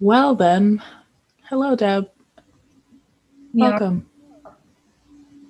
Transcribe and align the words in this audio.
Well, 0.00 0.34
then, 0.34 0.82
hello, 1.48 1.76
Deb. 1.76 2.10
Yeah. 3.52 3.70
Welcome 3.70 4.06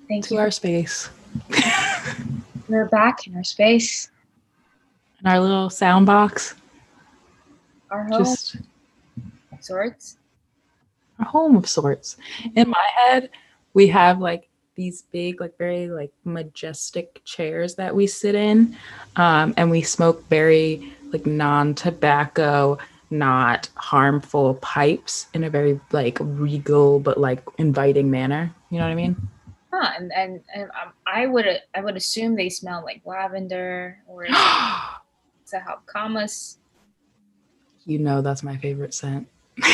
Thank 0.09 0.27
to 0.27 0.33
you. 0.33 0.39
our 0.41 0.51
space 0.51 1.09
We're 2.67 2.87
back 2.89 3.27
in 3.27 3.35
our 3.35 3.43
space, 3.43 4.09
In 5.21 5.27
our 5.27 5.39
little 5.39 5.69
sound 5.69 6.05
box. 6.05 6.55
our 7.89 8.03
home 8.03 8.19
Just 8.25 8.55
of 8.55 9.63
sorts. 9.63 10.17
Our 11.19 11.25
home 11.25 11.55
of 11.55 11.69
sorts. 11.69 12.17
In 12.55 12.69
my 12.69 12.87
head, 13.05 13.29
we 13.73 13.87
have 13.87 14.19
like 14.19 14.49
these 14.75 15.03
big, 15.13 15.39
like 15.39 15.57
very 15.57 15.87
like 15.87 16.11
majestic 16.25 17.21
chairs 17.23 17.75
that 17.75 17.95
we 17.95 18.07
sit 18.07 18.35
in, 18.35 18.75
um, 19.15 19.53
and 19.55 19.69
we 19.71 19.81
smoke 19.81 20.27
very 20.27 20.91
like 21.13 21.25
non-tobacco, 21.25 22.77
not 23.11 23.69
harmful 23.75 24.55
pipes 24.55 25.27
in 25.33 25.43
a 25.43 25.49
very 25.49 25.79
like 25.91 26.17
regal 26.21 26.99
but 26.99 27.19
like 27.19 27.43
inviting 27.57 28.09
manner. 28.09 28.53
You 28.69 28.79
know 28.79 28.85
what 28.85 28.91
I 28.91 28.95
mean? 28.95 29.29
Huh, 29.73 29.91
and 29.97 30.11
and, 30.13 30.41
and 30.53 30.63
um, 30.81 30.93
I 31.05 31.27
would 31.27 31.45
I 31.75 31.81
would 31.81 31.95
assume 31.95 32.35
they 32.35 32.49
smell 32.49 32.83
like 32.83 33.01
lavender 33.05 33.99
or 34.07 34.25
to 34.25 35.59
help 35.59 35.85
calm 35.85 36.17
us. 36.17 36.57
you 37.85 37.99
know 37.99 38.21
that's 38.21 38.43
my 38.43 38.57
favorite 38.57 38.93
scent. 38.93 39.27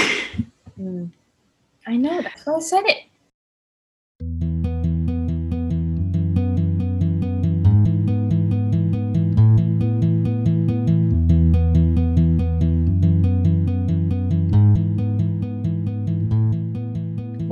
Mm. 0.80 1.12
I 1.88 1.98
know 1.98 2.22
that's 2.22 2.46
why 2.46 2.56
I 2.56 2.60
said 2.60 2.84
it. 2.86 2.98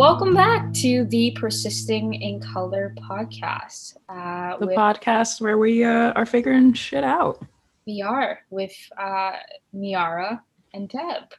Welcome 0.08 0.36
back 0.36 0.72
to 0.76 1.06
the 1.06 1.32
Persisting 1.32 2.14
in 2.14 2.40
Color 2.40 2.94
podcast. 3.10 3.98
Uh, 4.08 4.56
The 4.60 4.68
with 4.68 4.78
podcast 4.78 5.42
where 5.42 5.58
we 5.58 5.84
uh, 5.84 6.12
are 6.12 6.28
figuring 6.28 6.74
shit 6.74 7.04
out. 7.04 7.44
we 7.88 8.04
are 8.04 8.38
with 8.52 8.72
uh, 9.00 9.32
Niara 9.74 10.44
and 10.76 10.88
Deb. 10.90 11.34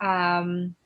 Um, 0.00 0.76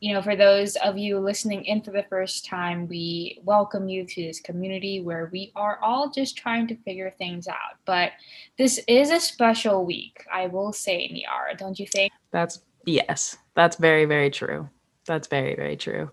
you 0.00 0.14
know, 0.14 0.22
for 0.22 0.34
those 0.34 0.76
of 0.76 0.96
you 0.96 1.18
listening 1.18 1.66
in 1.66 1.82
for 1.82 1.90
the 1.90 2.06
first 2.08 2.46
time, 2.46 2.88
we 2.88 3.42
welcome 3.44 3.90
you 3.90 4.06
to 4.06 4.22
this 4.22 4.40
community 4.40 5.02
where 5.02 5.28
we 5.30 5.52
are 5.54 5.78
all 5.82 6.08
just 6.08 6.38
trying 6.38 6.66
to 6.68 6.76
figure 6.76 7.10
things 7.10 7.46
out. 7.46 7.76
But 7.84 8.12
this 8.56 8.80
is 8.88 9.10
a 9.10 9.20
special 9.20 9.84
week, 9.84 10.24
I 10.32 10.46
will 10.46 10.72
say, 10.72 11.08
Niara, 11.12 11.54
don't 11.58 11.78
you 11.78 11.86
think? 11.86 12.10
That's 12.30 12.62
yes, 12.86 13.36
that's 13.54 13.76
very 13.76 14.06
very 14.06 14.30
true. 14.30 14.70
That's 15.04 15.28
very 15.28 15.54
very 15.54 15.76
true. 15.76 16.10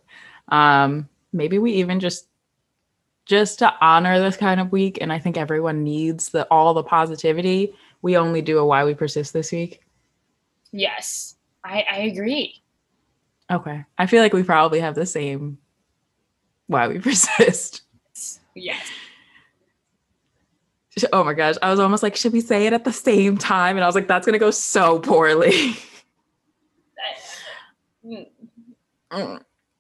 Um, 0.50 1.10
maybe 1.34 1.60
we 1.60 1.74
even 1.74 2.00
just 2.00 2.28
just 3.26 3.60
to 3.60 3.74
honor 3.82 4.20
this 4.20 4.38
kind 4.38 4.60
of 4.60 4.72
week, 4.72 4.98
and 5.02 5.12
I 5.12 5.20
think 5.20 5.38
everyone 5.38 5.84
needs 5.84 6.30
the 6.30 6.48
all 6.50 6.74
the 6.74 6.84
positivity. 6.84 7.74
We 8.02 8.18
only 8.18 8.42
do 8.42 8.58
a 8.58 8.66
why 8.66 8.86
we 8.86 8.94
persist 8.94 9.34
this 9.34 9.52
week. 9.52 9.82
Yes, 10.72 11.36
I, 11.64 11.86
I 11.92 11.98
agree. 12.00 12.62
Okay, 13.52 13.84
I 13.98 14.06
feel 14.06 14.22
like 14.22 14.34
we 14.34 14.44
probably 14.44 14.80
have 14.80 14.96
the 14.96 15.06
same 15.06 15.58
why 16.68 16.88
we 16.88 17.00
persist. 17.00 17.82
Yes. 18.56 18.82
Oh 21.14 21.24
my 21.24 21.34
gosh, 21.34 21.56
I 21.62 21.70
was 21.70 21.80
almost 21.80 22.02
like, 22.02 22.16
should 22.16 22.34
we 22.34 22.42
say 22.42 22.66
it 22.66 22.74
at 22.74 22.84
the 22.84 22.92
same 22.92 23.38
time? 23.38 23.78
And 23.78 23.84
I 23.84 23.88
was 23.88 23.94
like, 23.94 24.08
that's 24.08 24.26
gonna 24.26 24.40
go 24.40 24.50
so 24.52 25.00
poorly. 25.00 25.76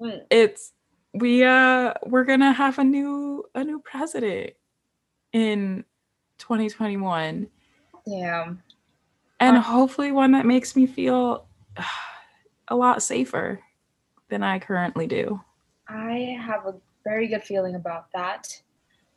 Mm. 0.02 0.22
it's 0.30 0.74
we 1.14 1.44
uh 1.44 1.94
we're 2.06 2.24
gonna 2.24 2.52
have 2.52 2.78
a 2.78 2.84
new 2.84 3.44
a 3.56 3.64
new 3.64 3.80
president 3.80 4.52
in 5.34 5.84
2021 6.38 7.48
Damn. 8.06 8.62
and 9.40 9.58
Uh, 9.58 9.62
hopefully 9.62 10.12
one 10.12 10.32
that 10.34 10.46
makes 10.46 10.76
me 10.76 10.86
feel 10.86 11.48
a 12.68 12.76
lot 12.76 13.02
safer 13.02 13.60
than 14.30 14.44
i 14.44 14.60
currently 14.60 15.08
do 15.08 15.42
I 15.90 16.38
have 16.42 16.66
a 16.66 16.76
very 17.04 17.28
good 17.28 17.44
feeling 17.44 17.76
about 17.76 18.12
that. 18.14 18.62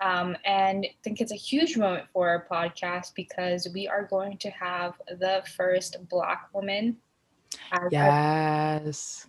Um, 0.01 0.37
and 0.45 0.87
I 0.89 0.95
think 1.03 1.21
it's 1.21 1.33
a 1.33 1.37
huge 1.37 1.77
moment 1.77 2.07
for 2.13 2.29
our 2.29 2.47
podcast 2.51 3.15
because 3.15 3.69
we 3.75 3.87
are 3.89 4.05
going 4.05 4.39
to 4.39 4.51
have 4.51 4.95
the 5.19 5.43
first 5.57 5.97
Black 6.09 6.49
woman 6.55 6.97
yes 7.91 9.27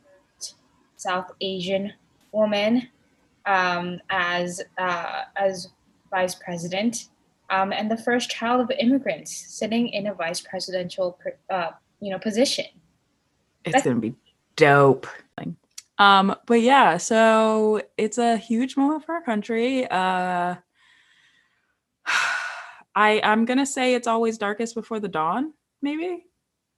South 1.01 1.31
Asian 1.41 1.93
woman 2.31 2.87
um, 3.45 3.99
as 4.09 4.61
uh, 4.77 5.21
as 5.35 5.69
vice 6.11 6.35
president, 6.35 7.09
um, 7.49 7.73
and 7.73 7.89
the 7.89 7.97
first 7.97 8.29
child 8.29 8.61
of 8.61 8.71
immigrants 8.79 9.35
sitting 9.47 9.89
in 9.89 10.07
a 10.07 10.13
vice 10.13 10.41
presidential 10.41 11.17
uh, 11.49 11.71
you 11.99 12.11
know 12.11 12.19
position. 12.19 12.65
it's 13.65 13.83
gonna 13.83 13.99
be 13.99 14.13
dope. 14.55 15.07
Um 15.97 16.35
but 16.47 16.61
yeah 16.61 16.97
so 16.97 17.81
it's 17.97 18.17
a 18.17 18.37
huge 18.37 18.77
moment 18.77 19.05
for 19.05 19.13
our 19.13 19.21
country. 19.21 19.87
Uh 19.89 20.55
i 22.95 23.21
i'm 23.23 23.45
gonna 23.45 23.65
say 23.65 23.93
it's 23.93 24.07
always 24.07 24.37
darkest 24.37 24.75
before 24.75 24.99
the 24.99 25.07
dawn 25.07 25.53
maybe 25.81 26.25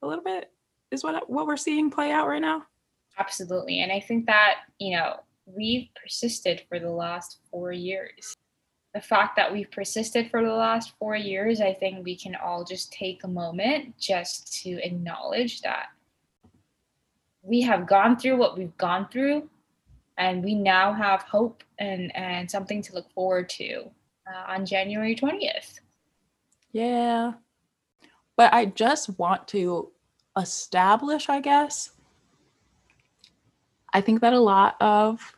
a 0.02 0.08
little 0.08 0.24
bit 0.24 0.52
is 0.92 1.04
what 1.04 1.28
what 1.30 1.48
we're 1.48 1.58
seeing 1.58 1.90
play 1.90 2.12
out 2.12 2.28
right 2.28 2.42
now 2.42 2.64
Absolutely. 3.20 3.82
And 3.82 3.92
I 3.92 4.00
think 4.00 4.26
that, 4.26 4.56
you 4.80 4.96
know, 4.96 5.18
we've 5.46 5.88
persisted 6.02 6.64
for 6.68 6.80
the 6.80 6.90
last 6.90 7.40
four 7.52 7.72
years. 7.72 8.36
The 8.94 9.02
fact 9.02 9.36
that 9.36 9.52
we've 9.52 9.72
persisted 9.72 10.30
for 10.30 10.44
the 10.44 10.54
last 10.54 10.94
four 11.00 11.16
years, 11.16 11.62
I 11.62 11.74
think 11.74 12.04
we 12.04 12.16
can 12.16 12.36
all 12.36 12.64
just 12.64 12.92
take 12.94 13.24
a 13.24 13.28
moment 13.28 13.98
just 13.98 14.62
to 14.64 14.80
acknowledge 14.86 15.62
that 15.62 15.88
we 17.44 17.62
have 17.62 17.86
gone 17.86 18.18
through 18.18 18.38
what 18.38 18.58
we've 18.58 18.76
gone 18.78 19.08
through 19.12 19.50
and 20.18 20.44
we 20.44 20.56
now 20.56 20.94
have 20.94 21.24
hope 21.24 21.64
and, 21.80 22.16
and 22.16 22.50
something 22.50 22.82
to 22.82 22.94
look 22.94 23.12
forward 23.12 23.50
to 23.50 23.84
uh, 24.28 24.52
on 24.54 24.66
January 24.66 25.16
20th. 25.16 25.80
yeah 26.72 27.34
but 28.38 28.52
i 28.54 28.66
just 28.66 29.18
want 29.20 29.48
to 29.48 29.92
establish 30.40 31.30
i 31.30 31.40
guess 31.40 31.92
i 33.94 34.02
think 34.02 34.22
that 34.22 34.34
a 34.34 34.40
lot 34.40 34.76
of 34.82 35.36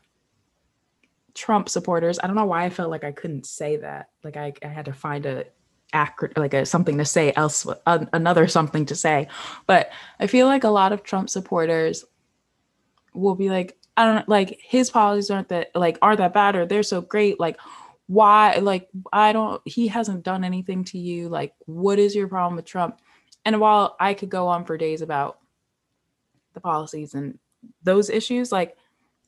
trump 1.33 1.67
supporters 1.69 2.17
i 2.23 2.27
don't 2.27 2.35
know 2.35 2.45
why 2.45 2.63
i 2.63 2.69
felt 2.69 2.89
like 2.89 3.03
i 3.03 3.11
couldn't 3.11 3.45
say 3.45 3.77
that. 3.77 4.09
Like 4.23 4.38
i, 4.38 4.53
I 4.63 4.67
had 4.67 4.85
to 4.85 4.93
find 4.93 5.25
a 5.25 5.45
accurate 5.93 6.38
like 6.38 6.53
a 6.53 6.65
something 6.65 6.97
to 6.97 7.05
say 7.05 7.31
else 7.35 7.65
an- 7.85 8.09
another 8.11 8.47
something 8.47 8.85
to 8.88 8.95
say. 8.95 9.27
But 9.67 9.91
i 10.19 10.27
feel 10.27 10.47
like 10.47 10.63
a 10.63 10.69
lot 10.69 10.91
of 10.91 11.03
trump 11.03 11.29
supporters 11.29 12.03
will 13.13 13.35
be 13.35 13.49
like 13.49 13.77
i 13.95 14.05
don't 14.05 14.27
like 14.27 14.59
his 14.61 14.89
policies 14.89 15.31
aren't 15.31 15.49
that 15.49 15.71
like 15.73 15.97
aren't 16.01 16.17
that 16.17 16.33
bad 16.33 16.55
or 16.55 16.65
they're 16.65 16.83
so 16.83 17.01
great. 17.01 17.39
Like 17.39 17.57
why 18.07 18.57
like 18.57 18.89
i 19.11 19.33
don't 19.33 19.61
he 19.65 19.88
hasn't 19.88 20.23
done 20.23 20.44
anything 20.44 20.83
to 20.85 20.97
you. 20.97 21.29
Like 21.29 21.53
what 21.65 21.99
is 21.99 22.15
your 22.15 22.27
problem 22.27 22.55
with 22.55 22.65
trump? 22.65 22.99
And 23.45 23.59
while 23.59 23.95
i 23.99 24.13
could 24.13 24.29
go 24.29 24.47
on 24.47 24.65
for 24.65 24.77
days 24.77 25.01
about 25.01 25.39
the 26.53 26.61
policies 26.61 27.13
and 27.13 27.39
those 27.83 28.09
issues 28.09 28.51
like 28.51 28.75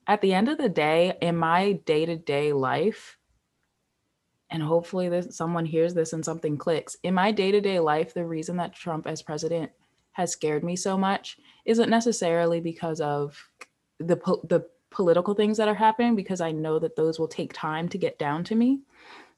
at 0.07 0.21
the 0.21 0.33
end 0.33 0.47
of 0.49 0.57
the 0.57 0.69
day 0.69 1.17
in 1.21 1.35
my 1.35 1.73
day-to-day 1.85 2.53
life 2.53 3.17
and 4.49 4.63
hopefully 4.63 5.09
this 5.09 5.35
someone 5.35 5.65
hears 5.65 5.93
this 5.93 6.13
and 6.13 6.23
something 6.23 6.57
clicks 6.57 6.95
in 7.03 7.13
my 7.13 7.31
day-to-day 7.31 7.79
life 7.79 8.13
the 8.13 8.25
reason 8.25 8.57
that 8.57 8.73
trump 8.73 9.05
as 9.07 9.21
president 9.21 9.71
has 10.13 10.31
scared 10.31 10.63
me 10.63 10.75
so 10.75 10.97
much 10.97 11.37
isn't 11.65 11.89
necessarily 11.89 12.59
because 12.59 13.01
of 13.01 13.49
the 13.99 14.15
po- 14.15 14.41
the 14.49 14.65
political 14.89 15.33
things 15.33 15.57
that 15.57 15.67
are 15.67 15.75
happening 15.75 16.15
because 16.15 16.41
i 16.41 16.51
know 16.51 16.79
that 16.79 16.95
those 16.95 17.19
will 17.19 17.27
take 17.27 17.51
time 17.53 17.89
to 17.89 17.97
get 17.97 18.17
down 18.17 18.43
to 18.43 18.55
me 18.55 18.79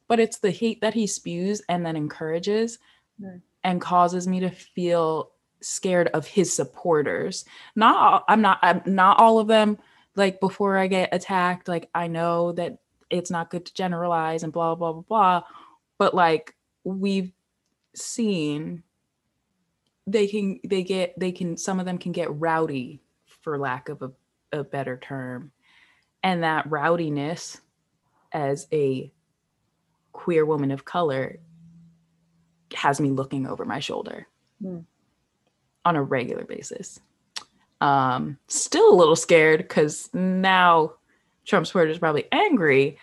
but 0.08 0.20
it's 0.20 0.38
the 0.40 0.52
hate 0.52 0.80
that 0.82 0.94
he 0.94 1.06
spews 1.08 1.62
and 1.70 1.86
then 1.86 1.96
encourages 1.96 2.80
Mm. 3.22 3.42
and 3.66 3.82
causes 3.82 4.30
me 4.30 4.40
to 4.40 4.50
feel 4.50 5.32
scared 5.62 6.08
of 6.14 6.26
his 6.26 6.54
supporters. 6.54 7.46
Not 7.76 7.96
all, 7.96 8.24
i'm 8.28 8.42
not 8.42 8.60
i'm 8.62 8.82
not 8.86 9.20
all 9.20 9.40
of 9.40 9.48
them 9.48 9.78
like 10.16 10.40
before 10.40 10.78
i 10.78 10.88
get 10.88 11.14
attacked 11.14 11.68
like 11.68 11.90
i 11.94 12.08
know 12.08 12.52
that 12.54 12.80
it's 13.10 13.32
not 13.32 13.50
good 13.50 13.66
to 13.66 13.74
generalize 13.74 14.44
and 14.44 14.54
blah 14.54 14.76
blah 14.76 14.94
blah 14.94 15.02
blah. 15.02 15.44
But 15.98 16.14
like 16.14 16.56
we've 16.84 17.32
seen 17.96 18.84
they 20.08 20.28
can 20.28 20.60
they 20.64 20.84
get 20.84 21.20
they 21.20 21.32
can 21.32 21.58
some 21.58 21.80
of 21.80 21.86
them 21.86 21.98
can 21.98 22.12
get 22.12 22.40
rowdy 22.40 23.02
for 23.42 23.58
lack 23.58 23.90
of 23.90 24.02
a, 24.02 24.12
a 24.52 24.64
better 24.64 24.98
term. 24.98 25.52
And 26.24 26.44
that 26.44 26.70
rowdiness 26.70 27.62
as 28.32 28.68
a 28.72 29.12
queer 30.12 30.46
woman 30.46 30.72
of 30.72 30.86
color 30.86 31.40
has 32.76 33.00
me 33.00 33.10
looking 33.10 33.48
over 33.48 33.66
my 33.66 33.80
shoulder. 33.80 34.28
Hmm. 34.62 34.80
On 35.90 35.96
a 35.96 36.04
regular 36.04 36.46
basis. 36.46 37.00
Um, 37.82 38.38
still 38.48 38.94
a 38.94 38.96
little 38.96 39.16
scared 39.16 39.60
because 39.60 40.10
now 40.14 40.94
Trump 41.46 41.66
supporters 41.66 41.96
is 41.96 42.00
probably 42.00 42.26
angry 42.32 42.98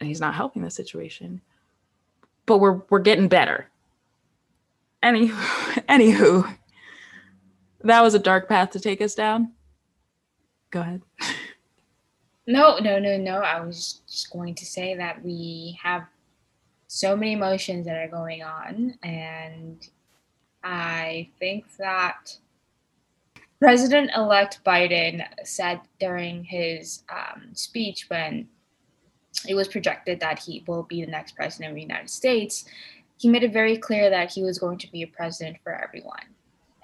and 0.00 0.08
he's 0.08 0.20
not 0.20 0.34
helping 0.34 0.62
the 0.62 0.70
situation. 0.70 1.40
But 2.44 2.58
we're 2.58 2.80
we're 2.90 2.98
getting 2.98 3.28
better. 3.28 3.70
Any 5.02 5.28
anywho, 5.88 6.56
that 7.84 8.00
was 8.02 8.14
a 8.14 8.18
dark 8.18 8.48
path 8.48 8.70
to 8.70 8.80
take 8.80 9.00
us 9.00 9.14
down. 9.14 9.52
Go 10.70 10.80
ahead. 10.80 11.02
No, 12.46 12.78
no, 12.78 12.98
no, 12.98 13.16
no. 13.16 13.36
I 13.40 13.60
was 13.60 14.00
just 14.08 14.32
going 14.32 14.54
to 14.56 14.66
say 14.66 14.96
that 14.96 15.22
we 15.22 15.78
have 15.82 16.06
so 16.88 17.14
many 17.14 17.34
emotions 17.34 17.86
that 17.86 17.96
are 17.96 18.08
going 18.08 18.42
on, 18.42 18.94
and 19.02 19.86
I 20.62 21.28
think 21.38 21.76
that 21.76 22.36
President 23.60 24.10
elect 24.16 24.60
Biden 24.64 25.24
said 25.44 25.80
during 25.98 26.44
his 26.44 27.02
um, 27.10 27.48
speech 27.54 28.06
when 28.08 28.48
it 29.48 29.54
was 29.54 29.68
projected 29.68 30.20
that 30.20 30.38
he 30.38 30.64
will 30.66 30.84
be 30.84 31.04
the 31.04 31.10
next 31.10 31.34
president 31.34 31.70
of 31.70 31.74
the 31.74 31.82
United 31.82 32.10
States, 32.10 32.64
he 33.18 33.28
made 33.28 33.42
it 33.42 33.52
very 33.52 33.76
clear 33.76 34.10
that 34.10 34.32
he 34.32 34.42
was 34.42 34.58
going 34.58 34.78
to 34.78 34.90
be 34.90 35.02
a 35.02 35.06
president 35.06 35.56
for 35.62 35.74
everyone. 35.74 36.24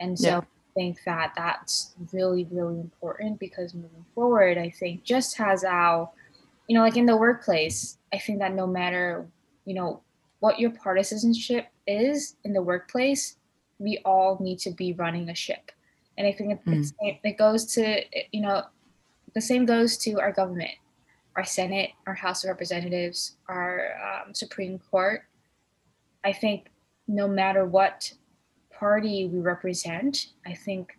And 0.01 0.19
so 0.19 0.29
yeah. 0.29 0.39
I 0.39 0.45
think 0.75 0.99
that 1.07 1.33
that's 1.37 1.95
really, 2.13 2.47
really 2.51 2.81
important 2.81 3.39
because 3.39 3.75
moving 3.75 4.05
forward, 4.15 4.59
I 4.59 4.71
think 4.71 5.05
just 5.05 5.39
as 5.41 5.63
how, 5.63 6.11
you 6.69 6.75
know, 6.75 6.83
like 6.83 6.97
in 6.97 7.07
the 7.07 7.17
workplace, 7.17 7.99
I 8.13 8.19
think 8.19 8.41
that 8.41 8.55
no 8.55 8.67
matter, 8.67 9.27
you 9.65 9.75
know, 9.75 10.03
what 10.41 10.59
your 10.59 10.71
partisanship 10.71 11.69
is 11.87 12.37
in 12.45 12.53
the 12.53 12.63
workplace, 12.63 13.37
we 13.79 13.99
all 14.05 14.39
need 14.41 14.59
to 14.61 14.71
be 14.71 14.93
running 14.93 15.29
a 15.29 15.35
ship. 15.35 15.71
And 16.17 16.27
I 16.27 16.33
think 16.33 16.53
it, 16.53 16.65
mm. 16.65 17.19
it 17.25 17.39
goes 17.39 17.67
to, 17.75 18.01
you 18.31 18.41
know, 18.41 18.65
the 19.35 19.41
same 19.41 19.67
goes 19.67 19.97
to 19.99 20.21
our 20.21 20.33
government, 20.33 20.71
our 21.37 21.45
Senate, 21.45 21.91
our 22.07 22.15
House 22.15 22.45
of 22.45 22.49
Representatives, 22.49 23.37
our 23.49 23.95
um, 24.27 24.35
Supreme 24.35 24.79
Court. 24.79 25.25
I 26.23 26.33
think 26.33 26.69
no 27.09 27.27
matter 27.27 27.65
what 27.65 28.13
party 28.71 29.27
we 29.27 29.41
represent, 29.41 30.29
I 30.47 30.55
think 30.55 30.99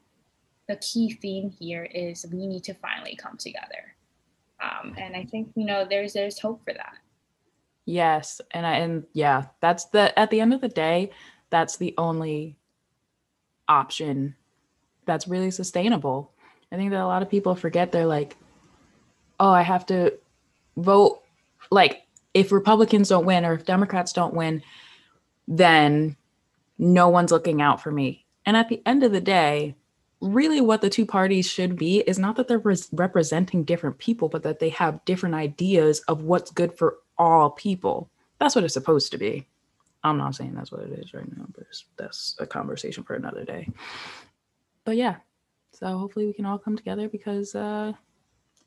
the 0.67 0.75
key 0.77 1.11
theme 1.11 1.49
here 1.49 1.85
is 1.85 2.25
we 2.31 2.47
need 2.47 2.63
to 2.65 2.73
finally 2.73 3.15
come 3.15 3.37
together. 3.37 3.95
Um, 4.61 4.95
and 4.97 5.15
I 5.15 5.25
think 5.25 5.51
you 5.55 5.65
know 5.65 5.85
there's 5.87 6.13
there's 6.13 6.39
hope 6.39 6.63
for 6.63 6.73
that. 6.73 6.95
Yes, 7.85 8.41
and 8.51 8.65
I 8.65 8.75
and 8.77 9.05
yeah, 9.13 9.45
that's 9.61 9.85
the 9.85 10.17
at 10.17 10.29
the 10.31 10.39
end 10.39 10.53
of 10.53 10.61
the 10.61 10.69
day, 10.69 11.11
that's 11.49 11.77
the 11.77 11.93
only 11.97 12.57
option 13.67 14.35
that's 15.05 15.27
really 15.27 15.51
sustainable. 15.51 16.31
I 16.71 16.75
think 16.75 16.91
that 16.91 17.01
a 17.01 17.07
lot 17.07 17.21
of 17.21 17.29
people 17.29 17.55
forget 17.55 17.91
they're 17.91 18.05
like, 18.05 18.35
oh, 19.39 19.51
I 19.51 19.61
have 19.61 19.85
to 19.87 20.13
vote. 20.77 21.21
Like, 21.71 22.03
if 22.33 22.51
Republicans 22.51 23.09
don't 23.09 23.25
win 23.25 23.45
or 23.45 23.53
if 23.53 23.65
Democrats 23.65 24.13
don't 24.13 24.33
win, 24.33 24.61
then 25.47 26.17
no 26.77 27.09
one's 27.09 27.31
looking 27.31 27.61
out 27.61 27.81
for 27.81 27.91
me. 27.91 28.25
And 28.45 28.57
at 28.57 28.69
the 28.69 28.81
end 28.85 29.03
of 29.03 29.11
the 29.11 29.21
day, 29.21 29.75
really 30.21 30.61
what 30.61 30.81
the 30.81 30.89
two 30.89 31.05
parties 31.05 31.47
should 31.47 31.77
be 31.77 31.99
is 32.01 32.19
not 32.19 32.35
that 32.35 32.47
they're 32.47 32.59
res- 32.59 32.89
representing 32.91 33.63
different 33.63 33.97
people, 33.97 34.27
but 34.27 34.43
that 34.43 34.59
they 34.59 34.69
have 34.69 35.03
different 35.05 35.35
ideas 35.35 35.99
of 36.01 36.23
what's 36.23 36.51
good 36.51 36.77
for 36.77 36.97
all 37.17 37.51
people. 37.51 38.09
That's 38.39 38.55
what 38.55 38.63
it's 38.63 38.73
supposed 38.73 39.11
to 39.11 39.17
be. 39.17 39.47
I'm 40.05 40.17
not 40.17 40.35
saying 40.35 40.53
that's 40.53 40.71
what 40.71 40.83
it 40.83 40.99
is 40.99 41.13
right 41.13 41.37
now, 41.37 41.45
but 41.55 41.65
that's 41.97 42.35
a 42.39 42.45
conversation 42.45 43.03
for 43.03 43.15
another 43.15 43.43
day 43.43 43.67
but 44.85 44.95
yeah, 44.95 45.15
so 45.73 45.97
hopefully 45.97 46.27
we 46.27 46.33
can 46.33 46.45
all 46.45 46.59
come 46.59 46.77
together 46.77 47.09
because 47.09 47.53
uh, 47.55 47.91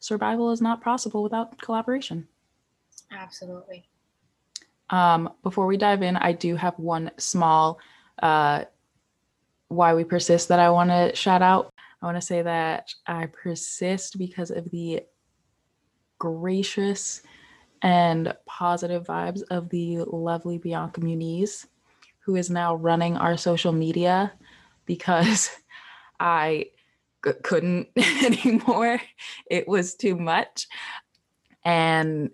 survival 0.01 0.51
is 0.51 0.61
not 0.61 0.83
possible 0.83 1.23
without 1.23 1.59
collaboration. 1.63 2.27
Absolutely. 3.11 3.89
Um, 4.91 5.33
before 5.43 5.67
we 5.67 5.77
dive 5.77 6.03
in, 6.03 6.17
I 6.17 6.33
do 6.33 6.57
have 6.57 6.75
one 6.79 7.11
small 7.17 7.79
uh, 8.23 8.65
why 9.69 9.95
we 9.95 10.03
persist 10.03 10.49
that 10.49 10.59
I 10.59 10.71
want 10.71 10.91
to 10.91 11.15
shout 11.15 11.43
out. 11.43 11.73
I 12.03 12.07
want 12.07 12.17
to 12.17 12.23
say 12.23 12.43
that 12.43 12.93
I 13.07 13.27
persist 13.27 14.19
because 14.19 14.51
of 14.51 14.71
the 14.71 15.03
gracious 16.19 17.23
and 17.83 18.35
positive 18.47 19.05
vibes 19.05 19.43
of 19.51 19.69
the 19.69 19.99
lovely 19.99 20.59
Bianca 20.59 21.01
Muniz, 21.01 21.67
who 22.21 22.37
is 22.37 22.51
now 22.51 22.75
running 22.75 23.17
our 23.17 23.37
social 23.37 23.73
media 23.73 24.33
because 24.87 25.51
I 26.21 26.67
c- 27.25 27.33
couldn't 27.43 27.89
anymore. 27.97 29.01
It 29.51 29.69
was 29.69 29.95
too 29.95 30.17
much. 30.17 30.67
And 31.65 32.31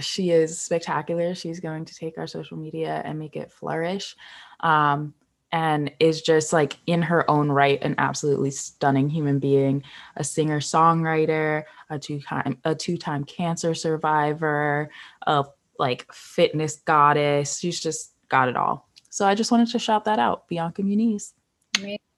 she 0.00 0.30
is 0.30 0.60
spectacular. 0.60 1.34
She's 1.34 1.60
going 1.60 1.84
to 1.84 1.94
take 1.94 2.18
our 2.18 2.26
social 2.26 2.56
media 2.56 3.02
and 3.04 3.18
make 3.18 3.36
it 3.36 3.52
flourish. 3.52 4.16
Um, 4.60 5.14
and 5.52 5.90
is 6.00 6.22
just 6.22 6.52
like 6.52 6.76
in 6.86 7.02
her 7.02 7.28
own 7.30 7.50
right 7.50 7.82
an 7.82 7.94
absolutely 7.98 8.50
stunning 8.50 9.08
human 9.08 9.38
being, 9.38 9.82
a 10.16 10.24
singer 10.24 10.60
songwriter, 10.60 11.64
a 11.90 11.98
two 11.98 12.20
time 12.20 12.58
a 12.64 12.74
two 12.74 12.96
time 12.96 13.24
cancer 13.24 13.74
survivor, 13.74 14.90
a 15.26 15.44
like 15.78 16.12
fitness 16.12 16.76
goddess. 16.76 17.58
She's 17.58 17.80
just 17.80 18.12
got 18.28 18.48
it 18.48 18.56
all. 18.56 18.88
So 19.10 19.26
I 19.26 19.34
just 19.34 19.50
wanted 19.50 19.68
to 19.68 19.78
shout 19.78 20.04
that 20.04 20.18
out, 20.18 20.48
Bianca 20.48 20.82
Muniz. 20.82 21.32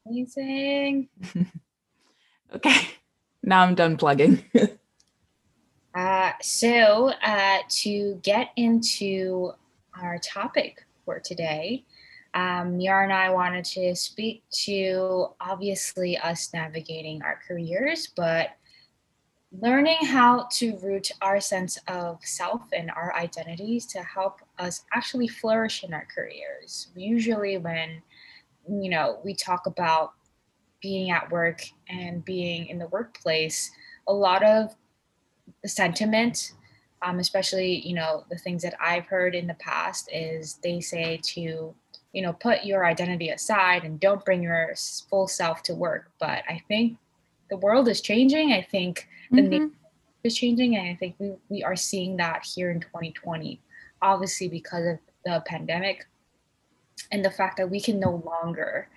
Amazing. 0.07 1.09
okay, 2.55 2.89
now 3.43 3.63
I'm 3.63 3.75
done 3.75 3.97
plugging. 3.97 4.43
uh, 5.95 6.33
so, 6.41 7.13
uh, 7.23 7.59
to 7.69 8.19
get 8.23 8.51
into 8.57 9.53
our 10.01 10.19
topic 10.19 10.85
for 11.05 11.21
today, 11.21 11.85
um, 12.39 12.79
Yara 12.79 13.03
and 13.05 13.13
I 13.13 13.31
wanted 13.31 13.65
to 13.65 13.97
speak 13.97 14.45
to 14.65 15.29
obviously 15.41 16.17
us 16.19 16.51
navigating 16.55 17.21
our 17.23 17.41
careers, 17.47 18.09
but 18.15 18.51
learning 19.51 19.97
how 20.05 20.47
to 20.53 20.77
root 20.79 21.11
our 21.21 21.41
sense 21.41 21.79
of 21.89 22.19
self 22.23 22.63
and 22.73 22.91
our 22.91 23.13
identities 23.15 23.87
to 23.87 24.03
help 24.03 24.41
us 24.59 24.85
actually 24.95 25.27
flourish 25.27 25.83
in 25.83 25.93
our 25.93 26.07
careers. 26.15 26.89
Usually, 26.95 27.59
when 27.59 28.03
you 28.69 28.91
know, 28.91 29.19
we 29.25 29.35
talk 29.35 29.67
about 29.67 30.13
being 30.81 31.11
at 31.11 31.31
work 31.31 31.63
and 31.89 32.25
being 32.25 32.67
in 32.67 32.79
the 32.79 32.87
workplace, 32.89 33.71
a 34.07 34.13
lot 34.13 34.43
of 34.45 34.77
the 35.63 35.69
sentiment, 35.69 36.53
um, 37.03 37.19
especially, 37.19 37.87
you 37.87 37.95
know, 37.95 38.25
the 38.31 38.37
things 38.37 38.63
that 38.63 38.75
I've 38.81 39.07
heard 39.07 39.35
in 39.35 39.47
the 39.47 39.55
past 39.55 40.09
is 40.13 40.59
they 40.63 40.81
say 40.81 41.21
to, 41.35 41.75
you 42.19 42.23
know, 42.23 42.33
put 42.33 42.65
your 42.65 42.85
identity 42.85 43.29
aside 43.29 43.85
and 43.85 44.01
don't 44.01 44.25
bring 44.25 44.43
your 44.43 44.75
full 45.09 45.29
self 45.29 45.63
to 45.63 45.73
work. 45.73 46.11
But 46.19 46.43
I 46.49 46.61
think 46.67 46.99
the 47.49 47.57
world 47.59 47.87
is 47.87 48.01
changing. 48.01 48.53
I 48.53 48.61
think 48.61 49.07
the 49.31 49.43
mm-hmm. 49.43 49.67
is 50.25 50.37
changing. 50.37 50.75
And 50.75 50.89
I 50.89 50.97
think 50.97 51.15
we, 51.21 51.35
we 51.49 51.63
are 51.63 51.77
seeing 51.77 52.17
that 52.17 52.45
here 52.45 52.73
in 52.73 52.81
2020, 52.81 53.61
obviously 54.03 54.49
because 54.49 54.85
of 54.85 54.99
the 55.25 55.45
pandemic 55.47 56.09
and 57.13 57.25
the 57.25 57.31
fact 57.31 57.57
that 57.59 57.71
we 57.71 57.81
can 57.81 58.01
no 58.01 58.21
longer 58.27 58.89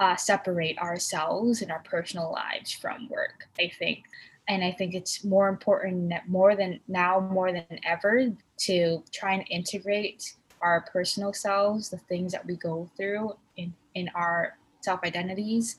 uh, 0.00 0.16
separate 0.16 0.76
ourselves 0.78 1.62
and 1.62 1.70
our 1.70 1.84
personal 1.84 2.32
lives 2.32 2.70
from 2.70 3.08
work 3.08 3.48
i 3.58 3.70
think 3.78 4.04
and 4.46 4.62
i 4.62 4.70
think 4.70 4.92
it's 4.92 5.24
more 5.24 5.48
important 5.48 6.10
that 6.10 6.28
more 6.28 6.54
than 6.54 6.78
now 6.86 7.18
more 7.32 7.50
than 7.50 7.64
ever 7.82 8.30
to 8.58 9.02
try 9.10 9.32
and 9.32 9.44
integrate 9.48 10.34
our 10.66 10.82
personal 10.92 11.32
selves 11.32 11.88
the 11.88 11.98
things 11.98 12.32
that 12.32 12.44
we 12.46 12.56
go 12.56 12.88
through 12.96 13.32
in, 13.56 13.72
in 13.94 14.10
our 14.14 14.56
self 14.80 15.00
identities 15.04 15.76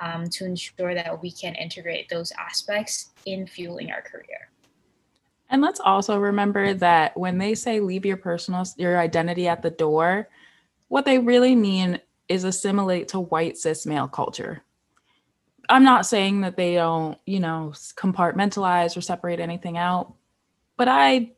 um, 0.00 0.28
to 0.28 0.44
ensure 0.44 0.94
that 0.94 1.22
we 1.22 1.30
can 1.30 1.54
integrate 1.54 2.08
those 2.08 2.32
aspects 2.32 3.10
in 3.26 3.46
fueling 3.46 3.90
our 3.90 4.02
career 4.02 4.48
and 5.50 5.62
let's 5.62 5.80
also 5.80 6.18
remember 6.18 6.74
that 6.74 7.16
when 7.16 7.38
they 7.38 7.54
say 7.54 7.80
leave 7.80 8.04
your 8.04 8.16
personal 8.16 8.64
your 8.76 8.98
identity 8.98 9.46
at 9.46 9.62
the 9.62 9.70
door 9.70 10.28
what 10.88 11.04
they 11.04 11.18
really 11.18 11.54
mean 11.54 12.00
is 12.28 12.44
assimilate 12.44 13.08
to 13.08 13.20
white 13.20 13.56
cis 13.58 13.86
male 13.86 14.08
culture. 14.08 14.62
I'm 15.68 15.84
not 15.84 16.06
saying 16.06 16.42
that 16.42 16.56
they 16.56 16.74
don't, 16.74 17.18
you 17.26 17.40
know, 17.40 17.72
compartmentalize 17.96 18.96
or 18.96 19.00
separate 19.00 19.40
anything 19.40 19.78
out, 19.78 20.14
but 20.76 20.88
I 20.88 21.32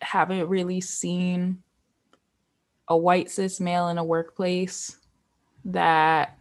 haven't 0.00 0.48
really 0.48 0.80
seen 0.80 1.62
a 2.88 2.96
white 2.96 3.30
cis 3.30 3.60
male 3.60 3.88
in 3.88 3.98
a 3.98 4.04
workplace 4.04 4.96
that, 5.64 6.38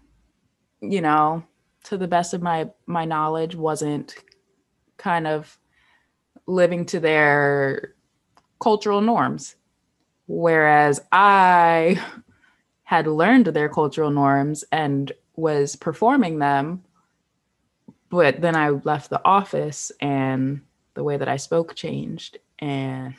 you 0.82 1.01
know, 1.01 1.44
to 1.84 1.98
the 1.98 2.08
best 2.08 2.34
of 2.34 2.42
my 2.42 2.70
my 2.86 3.06
knowledge, 3.06 3.56
wasn't 3.56 4.16
kind 4.98 5.28
of 5.28 5.58
living 6.48 6.86
to 6.88 7.00
their 7.00 7.94
cultural 8.60 9.01
norms. 9.01 9.56
Whereas 10.28 11.01
I 11.12 12.01
had 12.84 13.08
learned 13.08 13.48
their 13.48 13.70
cultural 13.70 14.12
norms 14.12 14.63
and 14.72 15.12
was 15.36 15.75
performing 15.75 16.39
them 16.39 16.84
but 18.10 18.42
then 18.42 18.56
I 18.56 18.70
left 18.70 19.10
the 19.10 19.22
office 19.24 19.92
and 20.01 20.62
the 20.96 21.04
way 21.04 21.18
that 21.18 21.28
I 21.28 21.38
spoke 21.38 21.75
changed 21.75 22.39
and 22.58 23.13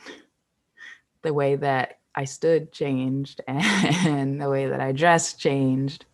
the 1.22 1.34
way 1.34 1.56
that 1.56 1.98
I 2.14 2.24
stood 2.24 2.72
changed 2.72 3.40
and 3.48 4.40
the 4.40 4.50
way 4.50 4.68
that 4.68 4.80
I 4.80 4.92
dressed 4.92 5.40
changed. 5.40 6.04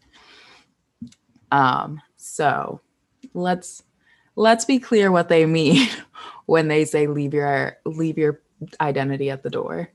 Um, 1.52 2.00
so 2.16 2.80
let's 3.34 3.82
let's 4.34 4.64
be 4.64 4.78
clear 4.78 5.10
what 5.10 5.28
they 5.28 5.46
mean 5.46 5.88
when 6.46 6.68
they 6.68 6.84
say 6.84 7.06
leave 7.06 7.34
your 7.34 7.78
leave 7.84 8.18
your 8.18 8.42
identity 8.80 9.30
at 9.30 9.42
the 9.42 9.50
door. 9.50 9.90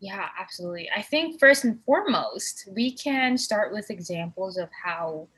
Yeah, 0.00 0.28
absolutely. 0.38 0.90
I 0.94 1.00
think 1.00 1.40
first 1.40 1.64
and 1.64 1.82
foremost, 1.84 2.68
we 2.74 2.92
can 2.92 3.38
start 3.38 3.72
with 3.72 3.90
examples 3.90 4.58
of 4.58 4.68
how 4.84 5.28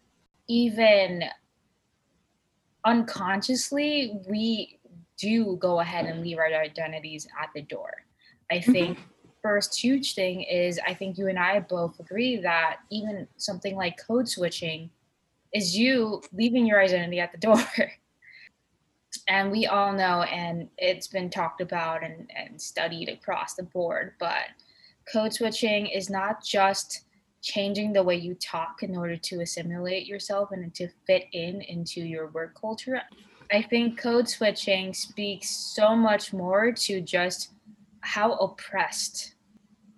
even 0.49 1.23
unconsciously 2.85 4.19
we 4.29 4.81
do 5.17 5.57
go 5.57 5.81
ahead 5.81 6.07
and 6.07 6.21
leave 6.21 6.39
our 6.39 6.47
identities 6.47 7.29
at 7.41 7.51
the 7.55 7.63
door. 7.63 7.93
I 8.51 8.57
mm-hmm. 8.57 8.73
think 8.73 8.99
mm-hmm. 8.99 9.29
first 9.43 9.79
huge 9.79 10.15
thing 10.15 10.43
is 10.43 10.81
I 10.87 10.95
think 10.95 11.19
you 11.19 11.29
and 11.29 11.39
I 11.39 11.61
both 11.61 11.99
agree 12.01 12.37
that 12.39 12.79
even 12.91 13.27
something 13.37 13.77
like 13.77 13.99
code 14.07 14.29
switching 14.29 14.91
is 15.53 15.77
you 15.77 16.23
leaving 16.33 16.67
your 16.67 16.81
identity 16.81 17.21
at 17.21 17.33
the 17.33 17.39
door. 17.39 17.65
and 19.29 19.51
we 19.51 19.67
all 19.67 19.93
know, 19.93 20.23
and 20.23 20.69
it's 20.79 21.09
been 21.09 21.31
talked 21.31 21.61
about 21.61 22.05
and, 22.05 22.31
and 22.37 22.61
studied 22.61 23.09
across 23.09 23.55
the 23.55 23.63
board, 23.63 24.15
but 24.19 24.45
code 25.11 25.33
switching 25.33 25.87
is 25.87 26.11
not 26.11 26.45
just 26.45 27.03
changing 27.43 27.93
the 27.93 28.03
way 28.03 28.17
you 28.17 28.35
talk 28.35 28.83
in 28.83 28.97
order 28.97 29.17
to 29.17 29.41
assimilate 29.41 30.07
yourself 30.07 30.51
and 30.51 30.75
to 30.75 30.89
fit 31.07 31.27
in 31.33 31.63
into 31.63 32.01
your 32.01 32.29
work 32.29 32.61
culture. 32.61 33.01
I 33.53 33.63
think 33.63 33.99
code 33.99 34.29
switching 34.29 34.93
speaks 34.93 35.49
so 35.51 35.95
much 35.95 36.33
more 36.33 36.73
to 36.73 37.01
just 37.01 37.53
how 38.07 38.35
oppressed 38.35 39.35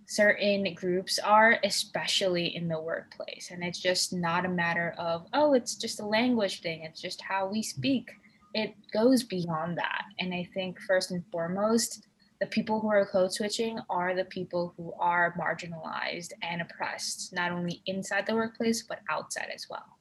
certain 0.07 0.73
groups 0.73 1.19
are, 1.19 1.59
especially 1.63 2.57
in 2.57 2.67
the 2.67 2.81
workplace. 2.81 3.51
And 3.53 3.63
it's 3.63 3.81
just 3.81 4.15
not 4.15 4.47
a 4.47 4.49
matter 4.49 4.95
of, 4.97 5.27
oh, 5.35 5.53
it's 5.53 5.75
just 5.75 6.01
a 6.01 6.07
language 6.07 6.63
thing, 6.63 6.85
it's 6.85 7.03
just 7.03 7.21
how 7.21 7.47
we 7.47 7.63
speak. 7.63 8.11
It 8.55 8.75
goes 8.95 9.23
beyond 9.23 9.77
that. 9.77 10.05
And 10.19 10.33
I 10.33 10.49
think, 10.55 10.81
first 10.81 11.11
and 11.11 11.23
foremost, 11.31 12.07
the 12.41 12.47
people 12.47 12.81
who 12.81 12.89
are 12.89 13.05
code 13.05 13.33
switching 13.33 13.79
are 13.91 14.15
the 14.15 14.25
people 14.25 14.73
who 14.79 14.95
are 14.99 15.35
marginalized 15.39 16.33
and 16.41 16.63
oppressed, 16.63 17.35
not 17.35 17.53
only 17.53 17.83
inside 17.85 18.27
the 18.27 18.35
workplace, 18.35 18.85
but 18.89 19.01
outside 19.11 19.51
as 19.55 19.67
well. 19.69 19.99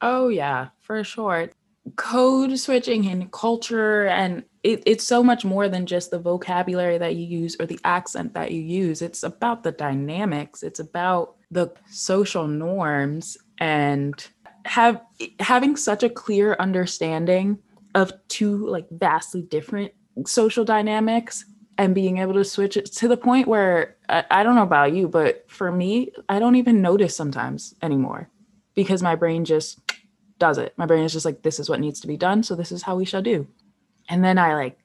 Oh, 0.00 0.28
yeah, 0.28 0.68
for 0.80 1.04
sure 1.04 1.50
code 1.96 2.58
switching 2.58 3.06
and 3.06 3.30
culture 3.32 4.06
and 4.06 4.44
it, 4.62 4.82
it's 4.86 5.04
so 5.04 5.22
much 5.22 5.44
more 5.44 5.68
than 5.68 5.86
just 5.86 6.10
the 6.10 6.18
vocabulary 6.18 6.98
that 6.98 7.16
you 7.16 7.24
use 7.24 7.56
or 7.58 7.66
the 7.66 7.80
accent 7.84 8.34
that 8.34 8.50
you 8.50 8.60
use. 8.60 9.02
It's 9.02 9.22
about 9.22 9.62
the 9.62 9.72
dynamics. 9.72 10.62
It's 10.62 10.80
about 10.80 11.36
the 11.50 11.72
social 11.90 12.46
norms 12.46 13.36
and 13.58 14.26
have 14.64 15.00
having 15.40 15.76
such 15.76 16.02
a 16.02 16.10
clear 16.10 16.56
understanding 16.58 17.58
of 17.94 18.12
two 18.28 18.66
like 18.66 18.86
vastly 18.90 19.42
different 19.42 19.92
social 20.26 20.64
dynamics 20.64 21.44
and 21.78 21.94
being 21.94 22.18
able 22.18 22.34
to 22.34 22.44
switch 22.44 22.76
it 22.76 22.86
to 22.86 23.08
the 23.08 23.16
point 23.16 23.48
where 23.48 23.96
I, 24.08 24.24
I 24.30 24.42
don't 24.42 24.56
know 24.56 24.62
about 24.62 24.92
you 24.92 25.08
but 25.08 25.44
for 25.48 25.72
me 25.72 26.12
i 26.28 26.38
don't 26.38 26.56
even 26.56 26.82
notice 26.82 27.16
sometimes 27.16 27.74
anymore 27.80 28.28
because 28.74 29.02
my 29.02 29.14
brain 29.14 29.44
just 29.44 29.80
does 30.38 30.58
it. 30.58 30.74
My 30.76 30.86
brain 30.86 31.04
is 31.04 31.12
just 31.12 31.24
like, 31.24 31.42
this 31.42 31.58
is 31.58 31.68
what 31.68 31.80
needs 31.80 32.00
to 32.00 32.06
be 32.06 32.16
done. 32.16 32.42
So 32.42 32.54
this 32.54 32.72
is 32.72 32.82
how 32.82 32.96
we 32.96 33.04
shall 33.04 33.22
do. 33.22 33.46
And 34.08 34.24
then 34.24 34.38
I 34.38 34.54
like 34.54 34.78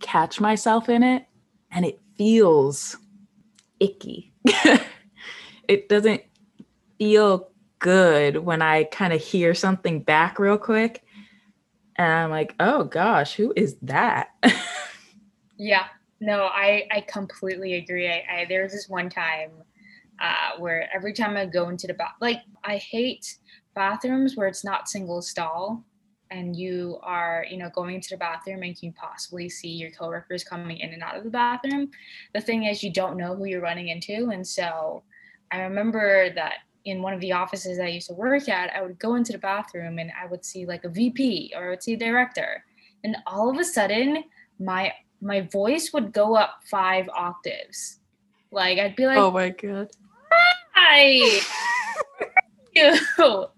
catch 0.00 0.40
myself 0.40 0.88
in 0.88 1.02
it 1.02 1.26
and 1.70 1.84
it 1.84 2.00
feels 2.16 2.96
icky. 3.80 4.32
it 5.68 5.88
doesn't 5.88 6.22
feel 6.98 7.50
good 7.78 8.38
when 8.38 8.62
I 8.62 8.84
kind 8.84 9.12
of 9.12 9.20
hear 9.22 9.54
something 9.54 10.00
back 10.00 10.38
real 10.38 10.58
quick. 10.58 11.04
And 11.96 12.10
I'm 12.10 12.30
like, 12.30 12.54
oh 12.60 12.84
gosh, 12.84 13.34
who 13.34 13.52
is 13.56 13.76
that? 13.82 14.28
yeah, 15.56 15.84
no, 16.20 16.44
I, 16.44 16.88
I 16.90 17.00
completely 17.02 17.74
agree. 17.74 18.08
I, 18.08 18.24
I 18.30 18.46
there 18.48 18.62
was 18.62 18.72
this 18.72 18.88
one 18.88 19.10
time 19.10 19.50
uh, 20.20 20.58
where 20.58 20.88
every 20.94 21.12
time 21.12 21.36
I 21.36 21.46
go 21.46 21.68
into 21.68 21.86
the 21.86 21.94
bath, 21.94 22.14
like 22.20 22.40
I 22.64 22.76
hate 22.76 23.36
bathrooms 23.74 24.36
where 24.36 24.48
it's 24.48 24.64
not 24.64 24.88
single 24.88 25.22
stall 25.22 25.84
and 26.30 26.56
you 26.56 26.98
are 27.02 27.44
you 27.50 27.56
know 27.56 27.70
going 27.74 28.00
to 28.00 28.10
the 28.10 28.16
bathroom 28.16 28.62
and 28.62 28.80
you 28.82 28.92
possibly 28.92 29.48
see 29.48 29.68
your 29.68 29.90
coworkers 29.90 30.42
coming 30.42 30.78
in 30.78 30.92
and 30.92 31.02
out 31.02 31.16
of 31.16 31.24
the 31.24 31.30
bathroom. 31.30 31.90
The 32.34 32.40
thing 32.40 32.64
is 32.64 32.82
you 32.82 32.92
don't 32.92 33.16
know 33.16 33.34
who 33.34 33.44
you're 33.44 33.60
running 33.60 33.88
into. 33.88 34.30
And 34.30 34.46
so 34.46 35.02
i 35.52 35.60
remember 35.60 36.30
that 36.34 36.54
in 36.84 37.02
one 37.02 37.14
of 37.14 37.20
the 37.20 37.32
offices 37.32 37.78
i 37.78 37.86
used 37.86 38.08
to 38.08 38.14
work 38.14 38.48
at 38.48 38.74
i 38.74 38.82
would 38.82 38.98
go 38.98 39.14
into 39.14 39.32
the 39.32 39.38
bathroom 39.38 39.98
and 39.98 40.10
i 40.20 40.26
would 40.26 40.44
see 40.44 40.66
like 40.66 40.84
a 40.84 40.88
vp 40.88 41.52
or 41.54 41.66
i 41.66 41.70
would 41.70 41.82
see 41.82 41.94
a 41.94 41.98
director. 41.98 42.64
And 43.04 43.16
all 43.26 43.50
of 43.50 43.58
a 43.58 43.64
sudden 43.64 44.24
my 44.58 44.92
my 45.20 45.42
voice 45.42 45.92
would 45.92 46.12
go 46.12 46.36
up 46.36 46.60
five 46.70 47.08
octaves. 47.14 48.00
Like 48.50 48.78
i'd 48.78 48.96
be 48.96 49.06
like 49.06 49.18
oh 49.18 49.30
my 49.30 49.50
god. 49.50 49.90
Hi 50.74 51.40
you 52.74 52.94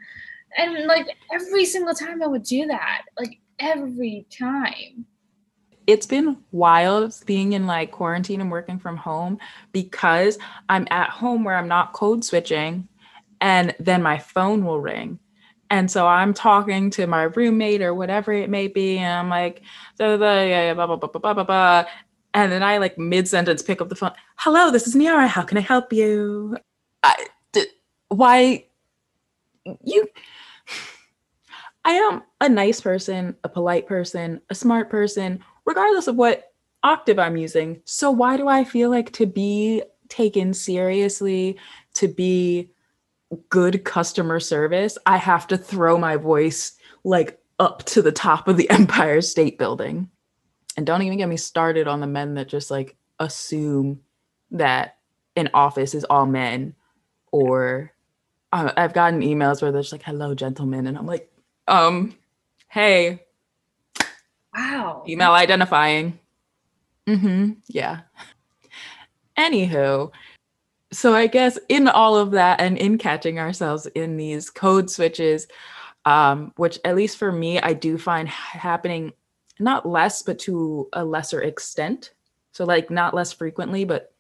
and 0.57 0.87
like 0.87 1.07
every 1.33 1.65
single 1.65 1.95
time 1.95 2.23
I 2.23 2.27
would 2.27 2.43
do 2.43 2.67
that, 2.67 3.03
like 3.19 3.39
every 3.59 4.27
time. 4.31 5.07
It's 5.87 6.07
been 6.07 6.39
wild 6.51 7.15
being 7.27 7.53
in 7.53 7.67
like 7.67 7.93
quarantine 7.93 8.41
and 8.41 8.51
working 8.51 8.79
from 8.79 8.97
home 8.97 9.39
because 9.71 10.37
I'm 10.69 10.89
at 10.91 11.11
home 11.11 11.45
where 11.45 11.57
I'm 11.57 11.69
not 11.69 11.93
code 11.93 12.25
switching 12.25 12.89
and 13.41 13.75
then 13.79 14.03
my 14.03 14.19
phone 14.19 14.65
will 14.65 14.81
ring. 14.81 15.21
And 15.71 15.91
so 15.91 16.07
I'm 16.07 16.33
talking 16.33 16.91
to 16.91 17.07
my 17.07 17.25
roommate 17.25 17.83
or 17.83 17.93
whatever 17.95 18.33
it 18.33 18.49
may 18.49 18.69
be, 18.69 18.99
and 18.99 19.13
I'm 19.13 19.29
like, 19.29 19.63
blah, 19.99 20.17
blah, 20.17 20.75
blah, 20.75 20.87
blah, 20.87 20.97
blah, 20.97 21.35
blah, 21.35 21.45
blah. 21.45 21.85
And 22.35 22.53
then 22.53 22.63
I 22.63 22.79
like 22.79 22.97
mid 22.99 23.27
sentence 23.27 23.63
pick 23.63 23.81
up 23.81 23.89
the 23.89 23.97
phone. 23.97 24.13
Hello, 24.37 24.71
this 24.71 24.87
is 24.87 24.95
Niara. 24.95 25.27
How 25.27 25.43
can 25.43 25.59
I 25.59 25.63
help 25.63 25.93
you? 25.93 26.57
I, 27.03 27.27
d- 27.53 27.67
why 28.09 28.67
you 29.83 30.07
I 31.87 31.93
am 31.93 32.25
a 32.41 32.49
nice 32.49 32.81
person, 32.81 33.37
a 33.45 33.49
polite 33.49 33.87
person, 33.87 34.41
a 34.51 34.57
smart 34.57 34.91
person, 34.91 35.39
regardless 35.65 36.09
of 36.09 36.17
what 36.17 36.53
octave 36.83 37.21
I'm 37.21 37.37
using. 37.37 37.81
So 37.85 38.11
why 38.11 38.37
do 38.37 38.49
I 38.49 38.65
feel 38.65 38.91
like 38.91 39.13
to 39.13 39.27
be 39.27 39.85
taken 40.09 40.53
seriously, 40.53 41.57
to 41.95 42.09
be 42.09 42.73
good 43.51 43.85
customer 43.85 44.41
service, 44.41 44.99
I 45.07 45.17
have 45.17 45.47
to 45.47 45.57
throw 45.57 45.97
my 45.97 46.17
voice 46.17 46.73
like 47.05 47.39
up 47.61 47.85
to 47.85 48.03
the 48.03 48.13
top 48.13 48.49
of 48.49 48.57
the 48.57 48.69
Empire 48.71 49.21
State 49.21 49.57
Building? 49.57 50.11
And 50.77 50.85
don't 50.87 51.03
even 51.03 51.19
get 51.19 51.29
me 51.29 51.37
started 51.37 51.87
on 51.87 52.01
the 52.01 52.09
men 52.09 52.35
that 52.35 52.49
just 52.49 52.69
like 52.69 52.97
assume 53.21 54.01
that 54.51 54.97
an 55.37 55.51
office 55.55 55.95
is 55.95 56.03
all 56.03 56.27
men 56.27 56.75
or 57.31 57.93
uh, 58.53 58.73
I've 58.77 58.93
gotten 58.93 59.21
emails 59.21 59.63
where 59.63 59.71
they're 59.71 59.83
just 59.83 59.93
like, 59.93 60.03
hello, 60.03 60.35
gentlemen. 60.35 60.89
And 60.89 60.99
I'm 60.99 61.07
like, 61.07 61.31
um, 61.69 62.15
hey. 62.69 63.23
Wow. 64.55 65.05
Email 65.09 65.33
identifying. 65.33 66.19
Mm-hmm. 67.07 67.53
Yeah. 67.69 68.01
Anywho, 69.39 70.11
so 70.93 71.15
I 71.15 71.27
guess 71.27 71.59
in 71.69 71.89
all 71.89 72.17
of 72.17 72.31
that 72.33 72.61
and 72.61 72.79
in 72.79 72.97
catching 72.99 73.39
ourselves 73.39 73.87
in 73.87 74.17
these 74.17 74.51
code 74.51 74.91
switches, 74.91 75.47
um, 76.05 76.53
which 76.57 76.79
at 76.85 76.97
least 76.97 77.19
for 77.19 77.31
me, 77.31 77.61
I 77.61 77.73
do 77.75 77.99
find 77.99 78.29
happening 78.29 79.13
not 79.59 79.87
less, 79.87 80.23
but 80.23 80.39
to 80.41 80.89
a 80.93 81.05
lesser 81.05 81.43
extent. 81.43 82.13
So 82.53 82.65
like 82.65 82.91
not 82.91 83.15
less 83.15 83.33
frequently, 83.33 83.85
but 83.85 84.15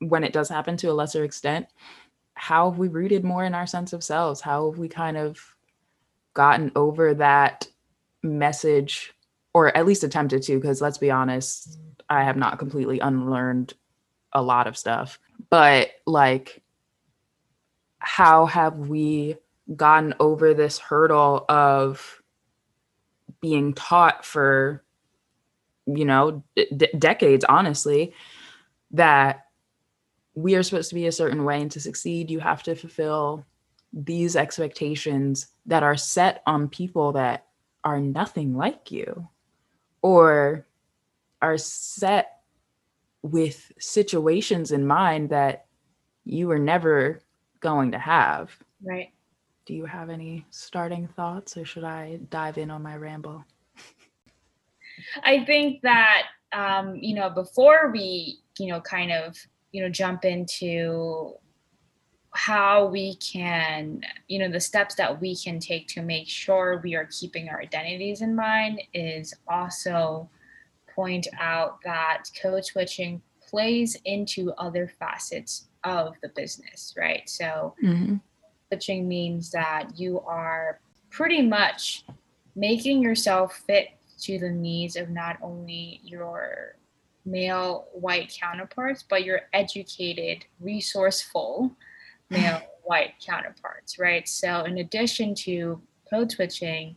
when 0.00 0.24
it 0.24 0.32
does 0.32 0.48
happen 0.48 0.76
to 0.78 0.90
a 0.90 0.94
lesser 0.94 1.24
extent, 1.24 1.66
how 2.34 2.70
have 2.70 2.78
we 2.78 2.88
rooted 2.88 3.24
more 3.24 3.44
in 3.44 3.54
our 3.54 3.66
sense 3.66 3.94
of 3.94 4.04
selves? 4.04 4.40
How 4.42 4.70
have 4.70 4.78
we 4.78 4.88
kind 4.88 5.16
of 5.16 5.55
gotten 6.36 6.70
over 6.76 7.14
that 7.14 7.66
message 8.22 9.12
or 9.54 9.76
at 9.76 9.86
least 9.86 10.04
attempted 10.04 10.42
to 10.42 10.60
because 10.60 10.80
let's 10.80 10.98
be 10.98 11.10
honest 11.10 11.78
i 12.10 12.22
have 12.22 12.36
not 12.36 12.58
completely 12.58 13.00
unlearned 13.00 13.74
a 14.36 14.42
lot 14.42 14.66
of 14.66 14.76
stuff. 14.76 15.18
But 15.50 15.90
like 16.06 16.62
how 17.98 18.46
have 18.46 18.76
we 18.76 19.36
gotten 19.74 20.14
over 20.20 20.54
this 20.54 20.78
hurdle 20.78 21.44
of 21.48 22.22
being 23.40 23.74
taught 23.74 24.24
for 24.24 24.84
you 25.86 26.04
know 26.04 26.44
d- 26.54 26.88
decades 26.98 27.44
honestly 27.48 28.12
that 28.92 29.46
we 30.34 30.54
are 30.54 30.62
supposed 30.62 30.90
to 30.90 30.94
be 30.94 31.06
a 31.06 31.12
certain 31.12 31.44
way 31.44 31.60
and 31.60 31.70
to 31.72 31.80
succeed 31.80 32.30
you 32.30 32.38
have 32.38 32.62
to 32.62 32.74
fulfill 32.74 33.44
these 33.96 34.36
expectations 34.36 35.48
that 35.64 35.82
are 35.82 35.96
set 35.96 36.42
on 36.46 36.68
people 36.68 37.12
that 37.12 37.46
are 37.82 37.98
nothing 37.98 38.54
like 38.54 38.92
you 38.92 39.26
or 40.02 40.66
are 41.40 41.56
set 41.56 42.42
with 43.22 43.72
situations 43.78 44.70
in 44.70 44.86
mind 44.86 45.30
that 45.30 45.66
you 46.24 46.46
were 46.46 46.58
never 46.58 47.20
going 47.60 47.90
to 47.92 47.98
have. 47.98 48.56
Right. 48.84 49.12
Do 49.64 49.74
you 49.74 49.86
have 49.86 50.10
any 50.10 50.44
starting 50.50 51.08
thoughts 51.08 51.56
or 51.56 51.64
should 51.64 51.84
I 51.84 52.20
dive 52.30 52.58
in 52.58 52.70
on 52.70 52.82
my 52.82 52.96
ramble? 52.96 53.44
I 55.24 55.44
think 55.44 55.82
that 55.82 56.26
um, 56.52 56.96
you 56.96 57.14
know, 57.14 57.30
before 57.30 57.90
we, 57.92 58.40
you 58.58 58.68
know, 58.68 58.80
kind 58.80 59.12
of, 59.12 59.36
you 59.72 59.82
know, 59.82 59.88
jump 59.88 60.24
into 60.24 61.34
how 62.36 62.84
we 62.84 63.14
can, 63.16 64.02
you 64.28 64.38
know, 64.38 64.50
the 64.50 64.60
steps 64.60 64.94
that 64.96 65.20
we 65.20 65.34
can 65.34 65.58
take 65.58 65.88
to 65.88 66.02
make 66.02 66.28
sure 66.28 66.80
we 66.84 66.94
are 66.94 67.08
keeping 67.10 67.48
our 67.48 67.62
identities 67.62 68.20
in 68.20 68.36
mind 68.36 68.82
is 68.92 69.32
also 69.48 70.28
point 70.94 71.26
out 71.38 71.78
that 71.82 72.24
code 72.40 72.62
switching 72.62 73.22
plays 73.40 73.96
into 74.04 74.52
other 74.58 74.92
facets 74.98 75.68
of 75.84 76.14
the 76.20 76.28
business, 76.28 76.92
right? 76.96 77.26
So 77.26 77.74
mm-hmm. 77.82 78.16
switching 78.68 79.08
means 79.08 79.50
that 79.52 79.98
you 79.98 80.20
are 80.20 80.78
pretty 81.08 81.40
much 81.40 82.04
making 82.54 83.02
yourself 83.02 83.62
fit 83.66 83.88
to 84.20 84.38
the 84.38 84.50
needs 84.50 84.96
of 84.96 85.08
not 85.08 85.38
only 85.40 86.02
your 86.04 86.76
male 87.24 87.88
white 87.92 88.36
counterparts, 88.38 89.02
but 89.08 89.24
your 89.24 89.40
educated, 89.54 90.44
resourceful 90.60 91.74
male 92.30 92.62
white 92.84 93.14
counterparts, 93.24 93.98
right? 93.98 94.28
So, 94.28 94.64
in 94.64 94.78
addition 94.78 95.34
to 95.46 95.80
code 96.08 96.30
switching, 96.32 96.96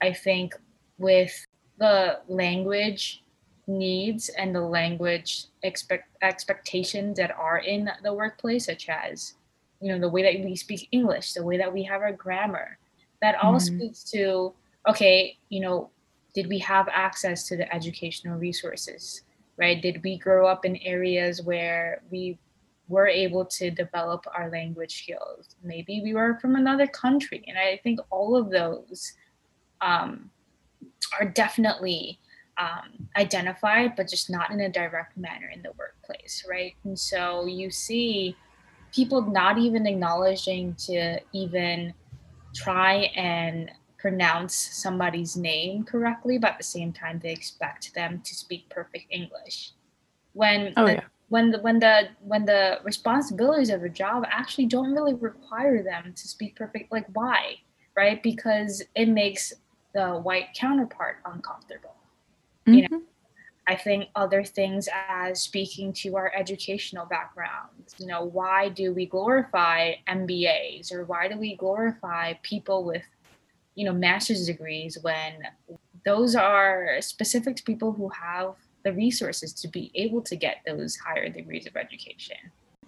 I 0.00 0.12
think 0.12 0.54
with 0.98 1.32
the 1.78 2.20
language 2.28 3.22
needs 3.66 4.28
and 4.30 4.54
the 4.54 4.60
language 4.60 5.46
expect 5.62 6.08
expectations 6.22 7.16
that 7.18 7.30
are 7.32 7.58
in 7.58 7.90
the 8.02 8.12
workplace, 8.12 8.66
such 8.66 8.88
as 8.88 9.34
you 9.80 9.92
know 9.92 9.98
the 9.98 10.08
way 10.08 10.22
that 10.22 10.44
we 10.44 10.56
speak 10.56 10.88
English, 10.92 11.32
the 11.32 11.44
way 11.44 11.56
that 11.56 11.72
we 11.72 11.82
have 11.84 12.02
our 12.02 12.12
grammar, 12.12 12.78
that 13.22 13.36
all 13.42 13.54
mm-hmm. 13.54 13.76
speaks 13.76 14.04
to 14.04 14.52
okay, 14.88 15.36
you 15.48 15.60
know, 15.60 15.90
did 16.34 16.48
we 16.48 16.58
have 16.58 16.88
access 16.90 17.46
to 17.48 17.56
the 17.56 17.72
educational 17.74 18.38
resources 18.38 19.22
right 19.60 19.82
did 19.82 20.02
we 20.02 20.16
grow 20.16 20.46
up 20.46 20.64
in 20.64 20.76
areas 20.76 21.42
where 21.42 22.02
we 22.10 22.38
were 22.90 23.06
able 23.06 23.44
to 23.44 23.70
develop 23.70 24.24
our 24.36 24.50
language 24.50 25.02
skills 25.02 25.56
maybe 25.62 26.00
we 26.02 26.12
were 26.12 26.38
from 26.40 26.56
another 26.56 26.86
country 26.86 27.42
and 27.46 27.58
i 27.58 27.80
think 27.82 27.98
all 28.10 28.36
of 28.36 28.50
those 28.50 29.12
um, 29.80 30.30
are 31.18 31.26
definitely 31.26 32.18
um, 32.58 33.08
identified 33.16 33.96
but 33.96 34.08
just 34.08 34.28
not 34.28 34.50
in 34.50 34.60
a 34.60 34.68
direct 34.68 35.16
manner 35.16 35.50
in 35.54 35.62
the 35.62 35.72
workplace 35.78 36.44
right 36.48 36.74
and 36.84 36.98
so 36.98 37.46
you 37.46 37.70
see 37.70 38.36
people 38.92 39.22
not 39.22 39.56
even 39.56 39.86
acknowledging 39.86 40.74
to 40.74 41.18
even 41.32 41.94
try 42.54 43.10
and 43.16 43.70
pronounce 44.00 44.54
somebody's 44.54 45.36
name 45.36 45.84
correctly, 45.84 46.38
but 46.38 46.52
at 46.52 46.58
the 46.58 46.64
same 46.64 46.92
time 46.92 47.20
they 47.22 47.30
expect 47.30 47.94
them 47.94 48.20
to 48.24 48.34
speak 48.34 48.68
perfect 48.70 49.04
English. 49.10 49.72
When 50.32 50.72
oh, 50.76 50.86
the, 50.86 50.92
yeah. 50.94 51.00
When 51.30 51.52
the 51.52 51.58
when 51.60 51.78
the 51.78 52.08
when 52.20 52.44
the 52.44 52.80
responsibilities 52.84 53.70
of 53.70 53.82
a 53.84 53.88
job 53.88 54.24
actually 54.28 54.66
don't 54.66 54.92
really 54.92 55.14
require 55.14 55.82
them 55.82 56.12
to 56.14 56.28
speak 56.28 56.56
perfect 56.56 56.92
like 56.92 57.06
why? 57.14 57.56
Right? 57.96 58.22
Because 58.22 58.82
it 58.94 59.08
makes 59.08 59.52
the 59.94 60.18
white 60.18 60.48
counterpart 60.54 61.18
uncomfortable. 61.24 61.94
Mm-hmm. 62.66 62.74
You 62.74 62.88
know, 62.90 63.02
I 63.68 63.76
think 63.76 64.08
other 64.16 64.42
things 64.42 64.88
as 65.08 65.40
speaking 65.40 65.92
to 65.94 66.16
our 66.16 66.32
educational 66.36 67.06
backgrounds. 67.06 67.94
You 67.98 68.08
know, 68.08 68.24
why 68.24 68.68
do 68.68 68.92
we 68.92 69.06
glorify 69.06 69.94
MBAs 70.08 70.92
or 70.92 71.04
why 71.04 71.28
do 71.28 71.38
we 71.38 71.54
glorify 71.54 72.34
people 72.42 72.84
with 72.84 73.04
you 73.76 73.84
know 73.84 73.92
master's 73.92 74.46
degrees 74.46 74.98
when 75.02 75.44
those 76.04 76.34
are 76.34 76.96
specific 77.00 77.54
to 77.56 77.62
people 77.62 77.92
who 77.92 78.08
have 78.08 78.56
the 78.84 78.92
resources 78.92 79.52
to 79.52 79.68
be 79.68 79.90
able 79.94 80.22
to 80.22 80.36
get 80.36 80.56
those 80.66 80.96
higher 80.96 81.28
degrees 81.28 81.66
of 81.66 81.76
education 81.76 82.36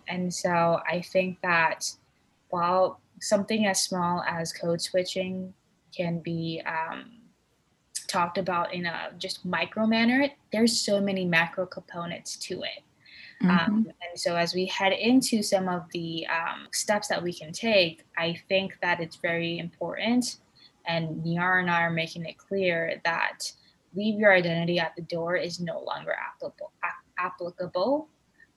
and 0.08 0.32
so 0.32 0.80
i 0.90 1.00
think 1.00 1.38
that 1.42 1.90
while 2.50 3.00
something 3.20 3.66
as 3.66 3.82
small 3.82 4.22
as 4.22 4.52
code 4.52 4.80
switching 4.80 5.52
can 5.96 6.18
be 6.20 6.62
um, 6.66 7.12
talked 8.08 8.38
about 8.38 8.72
in 8.72 8.86
a 8.86 9.10
just 9.18 9.44
micro 9.44 9.86
manner 9.86 10.28
there's 10.52 10.78
so 10.78 11.00
many 11.00 11.24
macro 11.24 11.66
components 11.66 12.36
to 12.36 12.62
it 12.62 12.82
um, 13.42 13.48
mm-hmm. 13.48 13.72
Um, 13.72 13.86
and 14.08 14.20
so, 14.20 14.36
as 14.36 14.54
we 14.54 14.66
head 14.66 14.92
into 14.92 15.42
some 15.42 15.68
of 15.68 15.90
the 15.92 16.24
um, 16.28 16.68
steps 16.72 17.08
that 17.08 17.20
we 17.20 17.32
can 17.32 17.50
take, 17.50 18.04
I 18.16 18.40
think 18.48 18.78
that 18.82 19.00
it's 19.00 19.16
very 19.16 19.58
important 19.58 20.36
and 20.86 21.24
Niar 21.24 21.60
and 21.60 21.70
I 21.70 21.82
are 21.82 21.90
making 21.90 22.24
it 22.26 22.38
clear 22.38 23.00
that 23.04 23.52
leave 23.94 24.18
your 24.18 24.32
identity 24.32 24.78
at 24.78 24.94
the 24.96 25.02
door 25.02 25.36
is 25.36 25.60
no 25.60 25.80
longer 25.80 26.14
applicable, 26.14 26.72
applicable 27.18 28.08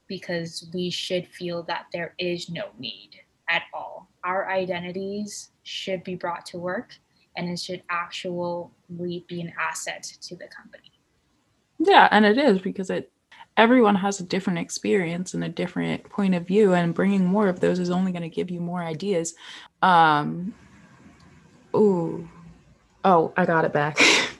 because 0.08 0.68
we 0.72 0.90
should 0.90 1.26
feel 1.26 1.62
that 1.64 1.86
there 1.92 2.14
is 2.18 2.48
no 2.48 2.66
need 2.78 3.10
at 3.48 3.62
all. 3.74 4.08
Our 4.24 4.48
identities 4.50 5.50
should 5.62 6.04
be 6.04 6.14
brought 6.14 6.46
to 6.46 6.58
work 6.58 6.94
and 7.36 7.48
it 7.48 7.58
should 7.58 7.82
actually 7.90 9.24
be 9.28 9.40
an 9.40 9.52
asset 9.58 10.02
to 10.22 10.36
the 10.36 10.48
company. 10.48 10.92
Yeah, 11.78 12.08
and 12.10 12.24
it 12.24 12.38
is 12.38 12.60
because 12.60 12.90
it 12.90 13.12
everyone 13.56 13.94
has 13.94 14.20
a 14.20 14.24
different 14.24 14.58
experience 14.58 15.34
and 15.34 15.42
a 15.44 15.48
different 15.48 16.08
point 16.08 16.34
of 16.34 16.46
view 16.46 16.74
and 16.74 16.94
bringing 16.94 17.24
more 17.24 17.48
of 17.48 17.60
those 17.60 17.78
is 17.78 17.90
only 17.90 18.12
going 18.12 18.22
to 18.22 18.28
give 18.28 18.50
you 18.50 18.60
more 18.60 18.82
ideas. 18.82 19.34
Um 19.82 20.54
Oh, 21.74 22.26
oh, 23.04 23.34
I 23.36 23.44
got 23.44 23.66
it 23.66 23.72
back. 23.72 23.98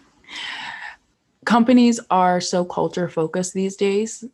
Companies 1.47 2.01
are 2.11 2.41
so 2.41 2.65
culture 2.65 3.09
focused 3.09 3.55
these 3.55 3.77
days. 3.77 4.25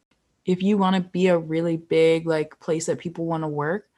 If 0.47 0.63
you 0.63 0.79
want 0.79 0.97
to 0.97 1.03
be 1.03 1.29
a 1.29 1.39
really 1.39 1.77
big 1.77 2.27
like 2.27 2.59
place 2.59 2.87
that 2.87 2.99
people 2.99 3.27
want 3.27 3.45
to 3.45 3.49
work, 3.49 3.89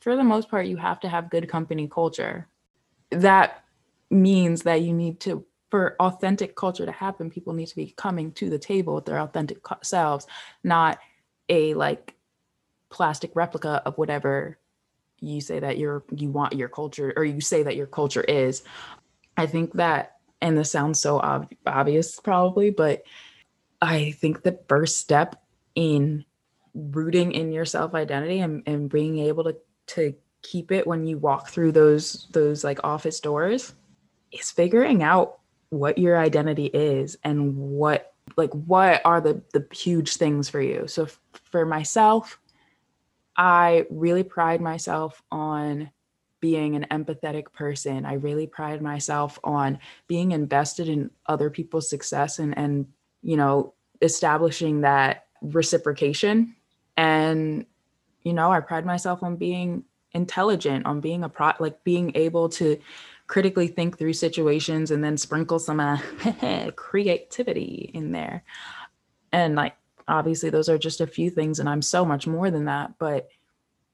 for 0.00 0.16
the 0.16 0.24
most 0.24 0.48
part, 0.48 0.66
you 0.66 0.78
have 0.78 0.98
to 1.00 1.08
have 1.08 1.30
good 1.30 1.48
company 1.48 1.86
culture. 1.86 2.48
That 3.10 3.62
means 4.10 4.62
that 4.62 4.80
you 4.80 4.92
need 4.92 5.20
to 5.20 5.44
for 5.70 5.94
authentic 6.00 6.56
culture 6.56 6.84
to 6.84 6.92
happen, 6.92 7.30
people 7.30 7.52
need 7.52 7.68
to 7.68 7.76
be 7.76 7.94
coming 7.96 8.32
to 8.32 8.50
the 8.50 8.58
table 8.58 8.94
with 8.94 9.06
their 9.06 9.20
authentic 9.20 9.58
selves, 9.82 10.26
not 10.64 10.98
a 11.48 11.74
like 11.74 12.14
plastic 12.90 13.30
replica 13.34 13.82
of 13.86 13.96
whatever 13.96 14.58
you 15.20 15.40
say 15.40 15.60
that 15.60 15.78
you're 15.78 16.02
you 16.14 16.30
want 16.30 16.54
your 16.54 16.68
culture 16.68 17.12
or 17.16 17.24
you 17.24 17.40
say 17.40 17.62
that 17.62 17.76
your 17.76 17.86
culture 17.86 18.22
is 18.22 18.64
i 19.36 19.46
think 19.46 19.72
that 19.74 20.16
and 20.42 20.58
this 20.58 20.70
sounds 20.70 21.00
so 21.00 21.18
ob- 21.20 21.52
obvious 21.66 22.20
probably 22.20 22.70
but 22.70 23.02
i 23.80 24.10
think 24.12 24.42
the 24.42 24.58
first 24.68 24.98
step 24.98 25.42
in 25.74 26.24
rooting 26.74 27.32
in 27.32 27.52
your 27.52 27.64
self 27.64 27.94
identity 27.94 28.40
and, 28.40 28.62
and 28.66 28.90
being 28.90 29.18
able 29.18 29.44
to 29.44 29.56
to 29.86 30.14
keep 30.42 30.72
it 30.72 30.86
when 30.86 31.06
you 31.06 31.18
walk 31.18 31.48
through 31.48 31.72
those 31.72 32.26
those 32.32 32.64
like 32.64 32.80
office 32.84 33.20
doors 33.20 33.74
is 34.32 34.50
figuring 34.50 35.02
out 35.02 35.38
what 35.70 35.98
your 35.98 36.18
identity 36.18 36.66
is 36.66 37.16
and 37.24 37.56
what 37.56 38.12
like 38.36 38.50
what 38.52 39.00
are 39.04 39.20
the 39.20 39.42
the 39.52 39.66
huge 39.72 40.16
things 40.16 40.48
for 40.48 40.60
you. 40.60 40.86
So 40.86 41.04
f- 41.04 41.20
for 41.50 41.64
myself 41.64 42.38
I 43.36 43.86
really 43.90 44.22
pride 44.22 44.60
myself 44.60 45.22
on 45.30 45.90
being 46.42 46.74
an 46.74 46.84
empathetic 46.90 47.52
person. 47.52 48.04
I 48.04 48.14
really 48.14 48.48
pride 48.48 48.82
myself 48.82 49.38
on 49.44 49.78
being 50.08 50.32
invested 50.32 50.88
in 50.88 51.10
other 51.26 51.48
people's 51.48 51.88
success 51.88 52.38
and 52.38 52.58
and 52.58 52.86
you 53.22 53.36
know 53.36 53.72
establishing 54.02 54.80
that 54.80 55.26
reciprocation 55.40 56.56
and 56.96 57.64
you 58.22 58.32
know 58.32 58.50
I 58.52 58.60
pride 58.60 58.84
myself 58.84 59.22
on 59.22 59.36
being 59.36 59.84
intelligent 60.14 60.84
on 60.84 61.00
being 61.00 61.22
a 61.22 61.28
pro 61.28 61.52
like 61.60 61.82
being 61.84 62.12
able 62.16 62.48
to 62.48 62.78
critically 63.28 63.68
think 63.68 63.96
through 63.96 64.12
situations 64.12 64.90
and 64.90 65.02
then 65.02 65.16
sprinkle 65.16 65.60
some 65.60 65.80
uh, 65.80 65.98
creativity 66.76 67.90
in 67.94 68.12
there 68.12 68.42
and 69.30 69.54
like 69.54 69.74
obviously 70.08 70.50
those 70.50 70.68
are 70.68 70.76
just 70.76 71.00
a 71.00 71.06
few 71.06 71.30
things 71.30 71.58
and 71.58 71.68
i'm 71.68 71.80
so 71.80 72.04
much 72.04 72.26
more 72.26 72.50
than 72.50 72.66
that 72.66 72.92
but 72.98 73.30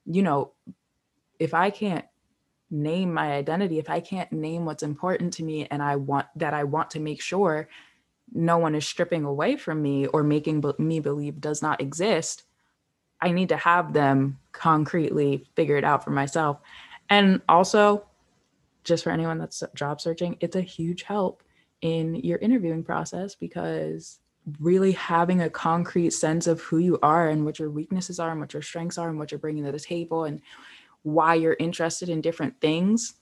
you 0.07 0.23
know 0.23 0.51
if 1.39 1.55
i 1.55 1.71
can't 1.71 2.05
name 2.71 3.13
my 3.13 3.33
identity 3.33 3.79
if 3.79 3.89
i 3.89 4.01
can't 4.01 4.31
name 4.33 4.65
what's 4.65 4.83
important 4.83 5.33
to 5.33 5.43
me 5.43 5.67
and 5.71 5.83
i 5.83 5.97
want 5.97 6.27
that 6.37 6.53
i 6.55 6.65
want 6.65 6.91
to 6.91 7.01
make 7.01 7.21
sure 7.21 7.69
no 8.33 8.59
one 8.59 8.75
is 8.75 8.87
stripping 8.87 9.25
away 9.25 9.57
from 9.57 9.81
me 9.81 10.07
or 10.07 10.23
making 10.23 10.63
me 10.79 11.01
believe 11.01 11.41
does 11.41 11.63
not 11.63 11.81
exist 11.81 12.45
i 13.21 13.31
need 13.31 13.49
to 13.49 13.57
have 13.57 13.93
them 13.93 14.39
concretely 14.59 15.47
figured 15.55 15.85
out 15.85 16.05
for 16.05 16.11
myself. 16.11 16.59
And 17.09 17.41
also, 17.49 18.05
just 18.85 19.05
for 19.05 19.11
anyone 19.11 19.39
that's 19.39 19.63
job 19.75 20.01
searching, 20.01 20.37
it's 20.41 20.57
a 20.57 20.61
huge 20.61 21.03
help 21.03 21.43
in 21.81 22.17
your 22.17 22.39
interviewing 22.39 22.83
process 22.83 23.35
because 23.35 24.19
really 24.61 24.93
having 24.93 25.43
a 25.43 25.51
concrete 25.51 26.11
sense 26.11 26.47
of 26.47 26.61
who 26.61 26.79
you 26.79 26.99
are 27.03 27.29
and 27.29 27.45
what 27.45 27.59
your 27.59 27.71
weaknesses 27.71 28.19
are 28.19 28.31
and 28.31 28.41
what 28.41 28.53
your 28.53 28.63
strengths 28.63 28.99
are 28.99 29.09
and 29.09 29.19
what 29.19 29.31
you're 29.31 29.39
bringing 29.39 29.65
to 29.65 29.73
the 29.73 29.79
table 29.79 30.25
and 30.25 30.41
why 31.03 31.35
you're 31.35 31.57
interested 31.59 32.09
in 32.09 32.21
different 32.21 32.61
things 32.61 33.15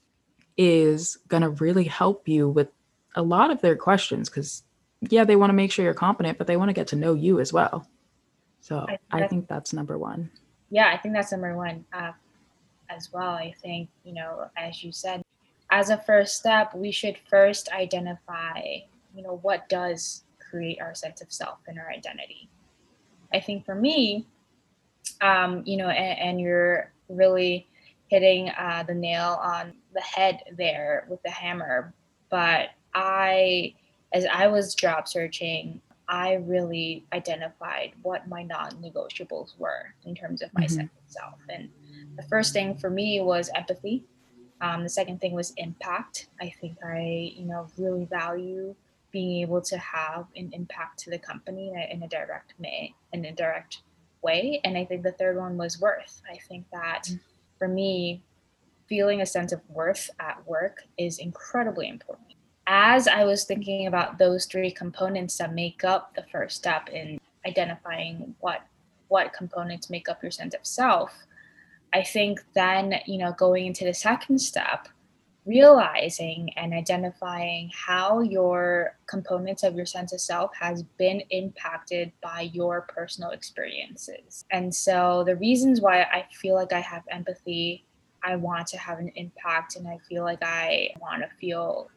is 0.56 1.18
going 1.28 1.42
to 1.42 1.50
really 1.50 1.84
help 1.84 2.28
you 2.28 2.48
with 2.48 2.68
a 3.14 3.22
lot 3.22 3.50
of 3.50 3.60
their 3.60 3.76
questions 3.76 4.28
because 4.28 4.62
yeah 5.08 5.24
they 5.24 5.36
want 5.36 5.50
to 5.50 5.54
make 5.54 5.70
sure 5.70 5.84
you're 5.84 5.94
competent 5.94 6.38
but 6.38 6.46
they 6.46 6.56
want 6.56 6.68
to 6.68 6.74
get 6.74 6.88
to 6.88 6.96
know 6.96 7.14
you 7.14 7.40
as 7.40 7.52
well. 7.52 7.88
So 8.60 8.86
i, 8.88 8.98
I 9.10 9.28
think 9.28 9.48
that's 9.48 9.72
number 9.72 9.98
one. 9.98 10.30
Yeah 10.70 10.90
i 10.92 10.96
think 10.96 11.14
that's 11.14 11.32
number 11.32 11.56
one 11.56 11.84
uh, 11.92 12.12
as 12.88 13.12
well. 13.12 13.30
I 13.30 13.54
think 13.62 13.88
you 14.04 14.14
know 14.14 14.48
as 14.56 14.82
you 14.82 14.92
said 14.92 15.22
as 15.70 15.90
a 15.90 15.98
first 15.98 16.36
step 16.36 16.74
we 16.74 16.90
should 16.92 17.18
first 17.28 17.68
identify 17.72 18.60
you 19.14 19.22
know 19.22 19.38
what 19.42 19.68
does 19.68 20.24
create 20.38 20.80
our 20.80 20.94
sense 20.94 21.20
of 21.20 21.32
self 21.32 21.58
and 21.66 21.78
our 21.78 21.90
identity. 21.90 22.48
I 23.32 23.40
think 23.40 23.64
for 23.64 23.74
me 23.74 24.26
um, 25.20 25.62
you 25.66 25.76
know 25.76 25.88
and, 25.88 26.18
and 26.18 26.40
you're 26.40 26.92
really 27.08 27.66
hitting 28.08 28.48
uh, 28.50 28.84
the 28.86 28.94
nail 28.94 29.38
on 29.42 29.74
the 29.94 30.00
head 30.00 30.40
there 30.56 31.06
with 31.08 31.22
the 31.22 31.30
hammer. 31.30 31.92
But 32.30 32.70
i 32.96 33.74
as 34.12 34.24
i 34.32 34.46
was 34.46 34.74
job 34.74 35.06
searching 35.06 35.80
i 36.08 36.34
really 36.34 37.04
identified 37.12 37.92
what 38.02 38.26
my 38.26 38.42
non-negotiables 38.42 39.58
were 39.58 39.94
in 40.04 40.14
terms 40.14 40.40
of 40.40 40.52
my 40.54 40.62
mm-hmm. 40.62 40.76
sense 40.76 40.90
self. 41.08 41.34
And 41.48 41.68
the 42.16 42.22
first 42.24 42.52
thing 42.52 42.76
for 42.76 42.90
me 42.90 43.20
was 43.20 43.50
empathy. 43.54 44.04
Um, 44.60 44.82
the 44.82 44.88
second 44.88 45.20
thing 45.20 45.32
was 45.32 45.52
impact. 45.56 46.28
I 46.40 46.52
think 46.60 46.78
i 46.84 47.32
you 47.36 47.44
know 47.44 47.68
really 47.76 48.06
value 48.06 48.74
being 49.12 49.42
able 49.42 49.62
to 49.62 49.78
have 49.78 50.26
an 50.36 50.50
impact 50.52 50.98
to 51.00 51.10
the 51.10 51.18
company 51.18 51.68
in 51.68 51.76
a, 51.78 51.94
in 51.94 52.02
a 52.02 52.08
direct 52.08 52.54
way 52.58 52.94
in 53.12 53.24
a 53.24 53.32
direct 53.32 53.82
way 54.22 54.60
and 54.64 54.76
i 54.76 54.84
think 54.84 55.02
the 55.02 55.12
third 55.12 55.36
one 55.36 55.56
was 55.56 55.80
worth 55.80 56.22
i 56.30 56.36
think 56.48 56.64
that 56.72 57.04
mm-hmm. 57.04 57.16
for 57.58 57.68
me 57.68 58.22
feeling 58.88 59.20
a 59.20 59.26
sense 59.26 59.52
of 59.52 59.60
worth 59.68 60.10
at 60.20 60.46
work 60.46 60.84
is 60.98 61.18
incredibly 61.18 61.88
important. 61.88 62.34
As 62.66 63.06
I 63.06 63.24
was 63.24 63.44
thinking 63.44 63.86
about 63.86 64.18
those 64.18 64.46
three 64.46 64.70
components 64.70 65.38
that 65.38 65.54
make 65.54 65.84
up 65.84 66.14
the 66.14 66.24
first 66.32 66.56
step 66.56 66.88
in 66.88 67.20
identifying 67.46 68.34
what 68.40 68.62
what 69.08 69.32
components 69.32 69.88
make 69.88 70.08
up 70.08 70.20
your 70.20 70.32
sense 70.32 70.52
of 70.52 70.66
self, 70.66 71.12
I 71.92 72.02
think 72.02 72.40
then, 72.54 72.94
you 73.06 73.18
know, 73.18 73.32
going 73.38 73.66
into 73.66 73.84
the 73.84 73.94
second 73.94 74.40
step, 74.40 74.88
realizing 75.46 76.50
and 76.56 76.74
identifying 76.74 77.70
how 77.72 78.20
your 78.20 78.96
components 79.06 79.62
of 79.62 79.74
your 79.74 79.86
sense 79.86 80.12
of 80.12 80.20
self 80.20 80.50
has 80.58 80.82
been 80.98 81.22
impacted 81.30 82.12
by 82.22 82.50
your 82.52 82.82
personal 82.82 83.30
experiences. 83.30 84.44
And 84.50 84.74
so 84.74 85.22
the 85.24 85.36
reasons 85.36 85.80
why 85.80 86.02
I 86.02 86.26
feel 86.32 86.54
like 86.54 86.72
I 86.72 86.80
have 86.80 87.04
empathy 87.10 87.86
I 88.26 88.34
want 88.34 88.66
to 88.68 88.78
have 88.78 88.98
an 88.98 89.12
impact 89.14 89.76
and 89.76 89.86
I 89.86 89.98
feel 90.08 90.24
like 90.24 90.42
I 90.42 90.90
want 91.00 91.22
to 91.22 91.28
feel 91.40 91.88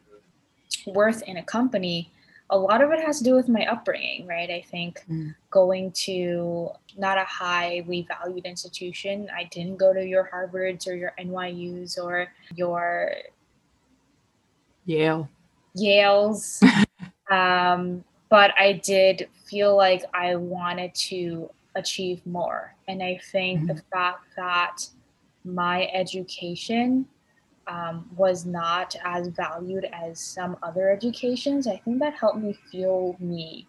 worth 0.86 1.22
in 1.22 1.38
a 1.38 1.42
company, 1.42 2.12
a 2.50 2.58
lot 2.58 2.82
of 2.82 2.92
it 2.92 3.00
has 3.00 3.18
to 3.18 3.24
do 3.24 3.34
with 3.34 3.48
my 3.48 3.66
upbringing, 3.66 4.26
right? 4.26 4.48
I 4.48 4.62
think 4.62 5.04
mm. 5.10 5.34
going 5.50 5.90
to 5.92 6.70
not 6.96 7.18
a 7.18 7.24
highly 7.24 8.06
valued 8.08 8.46
institution, 8.46 9.28
I 9.34 9.44
didn't 9.44 9.76
go 9.76 9.92
to 9.92 10.04
your 10.04 10.30
Harvards 10.32 10.86
or 10.86 10.94
your 10.94 11.14
NYUs 11.18 11.98
or 11.98 12.28
your 12.54 13.12
Yale. 14.90 15.28
Yale's. 15.74 16.60
um, 17.30 18.04
but 18.28 18.52
I 18.58 18.80
did 18.84 19.28
feel 19.48 19.76
like 19.76 20.02
I 20.14 20.36
wanted 20.36 20.94
to 21.10 21.50
achieve 21.76 22.24
more. 22.26 22.74
And 22.88 23.02
I 23.02 23.20
think 23.30 23.60
mm-hmm. 23.60 23.76
the 23.76 23.82
fact 23.92 24.24
that 24.36 24.86
my 25.44 25.88
education 25.92 27.06
um, 27.66 28.08
was 28.16 28.44
not 28.44 28.96
as 29.04 29.28
valued 29.28 29.88
as 29.92 30.20
some 30.20 30.56
other 30.62 30.90
educations, 30.90 31.66
I 31.66 31.76
think 31.76 32.00
that 32.00 32.14
helped 32.14 32.38
me 32.38 32.58
feel 32.70 33.16
me 33.20 33.68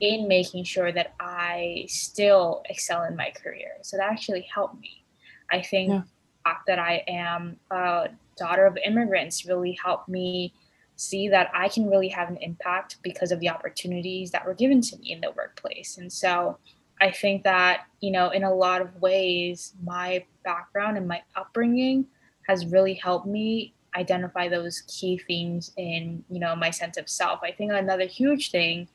in 0.00 0.28
making 0.28 0.64
sure 0.64 0.92
that 0.92 1.14
I 1.18 1.86
still 1.88 2.62
excel 2.68 3.04
in 3.04 3.16
my 3.16 3.30
career. 3.30 3.72
So 3.82 3.96
that 3.96 4.10
actually 4.10 4.46
helped 4.52 4.80
me. 4.80 5.04
I 5.50 5.62
think 5.62 5.90
yeah. 5.90 5.98
the 5.98 6.50
fact 6.50 6.66
that 6.66 6.78
I 6.78 7.02
am 7.08 7.56
a 7.70 8.08
daughter 8.36 8.66
of 8.66 8.76
immigrants 8.84 9.46
really 9.46 9.78
helped 9.82 10.08
me 10.08 10.54
see 10.96 11.28
that 11.28 11.50
I 11.52 11.68
can 11.68 11.88
really 11.90 12.08
have 12.08 12.28
an 12.28 12.36
impact 12.36 12.98
because 13.02 13.32
of 13.32 13.40
the 13.40 13.48
opportunities 13.48 14.30
that 14.30 14.46
were 14.46 14.54
given 14.54 14.80
to 14.82 14.96
me 14.98 15.12
in 15.12 15.20
the 15.20 15.32
workplace. 15.36 15.98
And 15.98 16.12
so 16.12 16.58
I 17.00 17.10
think 17.10 17.42
that, 17.42 17.86
you 18.00 18.12
know, 18.12 18.30
in 18.30 18.44
a 18.44 18.54
lot 18.54 18.80
of 18.80 18.94
ways, 19.00 19.74
my 19.82 20.24
background 20.44 20.96
and 20.96 21.08
my 21.08 21.22
upbringing 21.34 22.06
has 22.46 22.66
really 22.66 22.94
helped 22.94 23.26
me 23.26 23.74
identify 23.96 24.48
those 24.48 24.82
key 24.86 25.18
themes 25.18 25.72
in, 25.76 26.24
you 26.30 26.38
know, 26.38 26.54
my 26.54 26.70
sense 26.70 26.96
of 26.96 27.08
self. 27.08 27.40
I 27.42 27.52
think 27.52 27.72
another 27.72 28.06
huge 28.06 28.50
thing, 28.50 28.88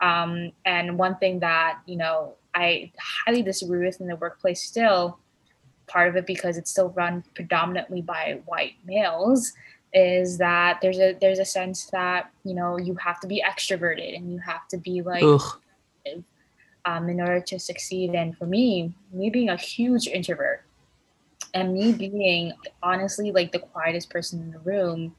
um, 0.00 0.52
and 0.64 0.98
one 0.98 1.16
thing 1.18 1.40
that, 1.40 1.80
you 1.86 1.96
know, 1.96 2.34
I 2.54 2.92
highly 2.98 3.42
disagree 3.42 3.84
with 3.84 4.00
in 4.00 4.06
the 4.06 4.16
workplace 4.16 4.62
still, 4.62 5.18
part 5.86 6.08
of 6.08 6.16
it 6.16 6.26
because 6.26 6.56
it's 6.56 6.70
still 6.70 6.90
run 6.90 7.24
predominantly 7.34 8.02
by 8.02 8.40
white 8.46 8.74
males, 8.84 9.52
is 9.92 10.38
that 10.38 10.80
there's 10.82 10.98
a 10.98 11.16
there's 11.20 11.38
a 11.38 11.44
sense 11.44 11.86
that 11.86 12.30
you 12.44 12.54
know 12.54 12.78
you 12.78 12.94
have 12.96 13.20
to 13.20 13.26
be 13.26 13.42
extroverted 13.46 14.16
and 14.16 14.32
you 14.32 14.38
have 14.38 14.66
to 14.68 14.76
be 14.76 15.02
like 15.02 15.22
um, 16.84 17.08
in 17.08 17.20
order 17.20 17.40
to 17.40 17.58
succeed. 17.58 18.14
And 18.14 18.36
for 18.36 18.46
me, 18.46 18.94
me 19.12 19.30
being 19.30 19.48
a 19.48 19.56
huge 19.56 20.06
introvert 20.06 20.64
and 21.52 21.72
me 21.72 21.92
being 21.92 22.52
honestly 22.82 23.32
like 23.32 23.52
the 23.52 23.58
quietest 23.58 24.10
person 24.10 24.40
in 24.40 24.50
the 24.50 24.58
room, 24.58 25.14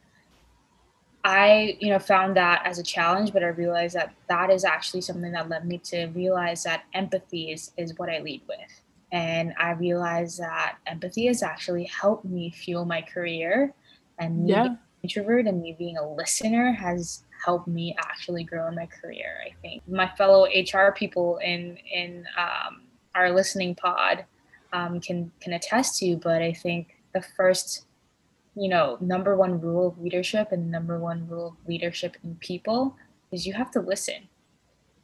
I, 1.24 1.78
you 1.80 1.90
know, 1.90 2.00
found 2.00 2.36
that 2.38 2.62
as 2.66 2.78
a 2.78 2.84
challenge, 2.84 3.34
but 3.34 3.44
I 3.44 3.48
realized 3.48 3.96
that 3.96 4.14
that 4.30 4.52
is 4.52 4.64
actually 4.64 5.02
something 5.02 5.32
that 5.32 5.50
led 5.50 5.66
me 5.66 5.80
to 5.80 6.06
realize 6.08 6.64
that 6.64 6.84
empathy 6.94 7.52
is, 7.52 7.72
is 7.78 7.98
what 7.98 8.10
I 8.10 8.20
lead 8.20 8.42
with. 8.48 8.82
And 9.16 9.54
I 9.58 9.72
realized 9.72 10.40
that 10.40 10.76
empathy 10.88 11.28
has 11.28 11.42
actually 11.42 11.86
helped 11.86 12.26
me 12.26 12.52
fuel 12.52 12.84
my 12.84 13.02
career 13.02 13.74
and 14.20 14.44
me 14.44 14.52
yeah. 14.52 14.76
introvert 15.04 15.48
and 15.48 15.62
me 15.62 15.74
being 15.80 15.96
a 15.96 16.06
listener 16.06 16.74
has 16.74 17.24
helped 17.46 17.70
me 17.70 17.96
actually 17.98 18.44
grow 18.44 18.68
in 18.68 18.76
my 18.76 18.88
career. 18.88 19.38
I 19.48 19.54
think 19.62 19.88
my 19.88 20.10
fellow 20.18 20.48
HR 20.48 20.92
people 20.92 21.38
in 21.38 21.78
in 21.90 22.26
um, 22.38 22.82
our 23.16 23.32
listening 23.32 23.74
pod 23.74 24.26
um, 24.74 25.00
can 25.00 25.32
can 25.40 25.54
attest 25.54 25.98
to. 26.00 26.18
But 26.18 26.42
I 26.42 26.52
think 26.52 26.98
the 27.14 27.22
first, 27.22 27.86
you 28.54 28.68
know, 28.68 28.98
number 29.00 29.38
one 29.38 29.62
rule 29.62 29.88
of 29.88 29.98
leadership 29.98 30.52
and 30.52 30.70
number 30.70 31.00
one 31.00 31.26
rule 31.30 31.56
of 31.58 31.70
leadership 31.70 32.18
in 32.22 32.36
people 32.42 32.98
is 33.32 33.48
you 33.48 33.54
have 33.54 33.72
to 33.72 33.80
listen. 33.80 34.28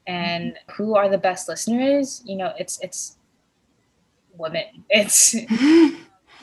And 0.06 0.52
mm-hmm. 0.52 0.72
who 0.74 0.96
are 0.96 1.08
the 1.08 1.18
best 1.18 1.48
listeners? 1.48 2.22
You 2.26 2.36
know, 2.36 2.52
it's 2.60 2.78
it's 2.82 3.16
women. 4.38 4.86
It's 4.90 5.36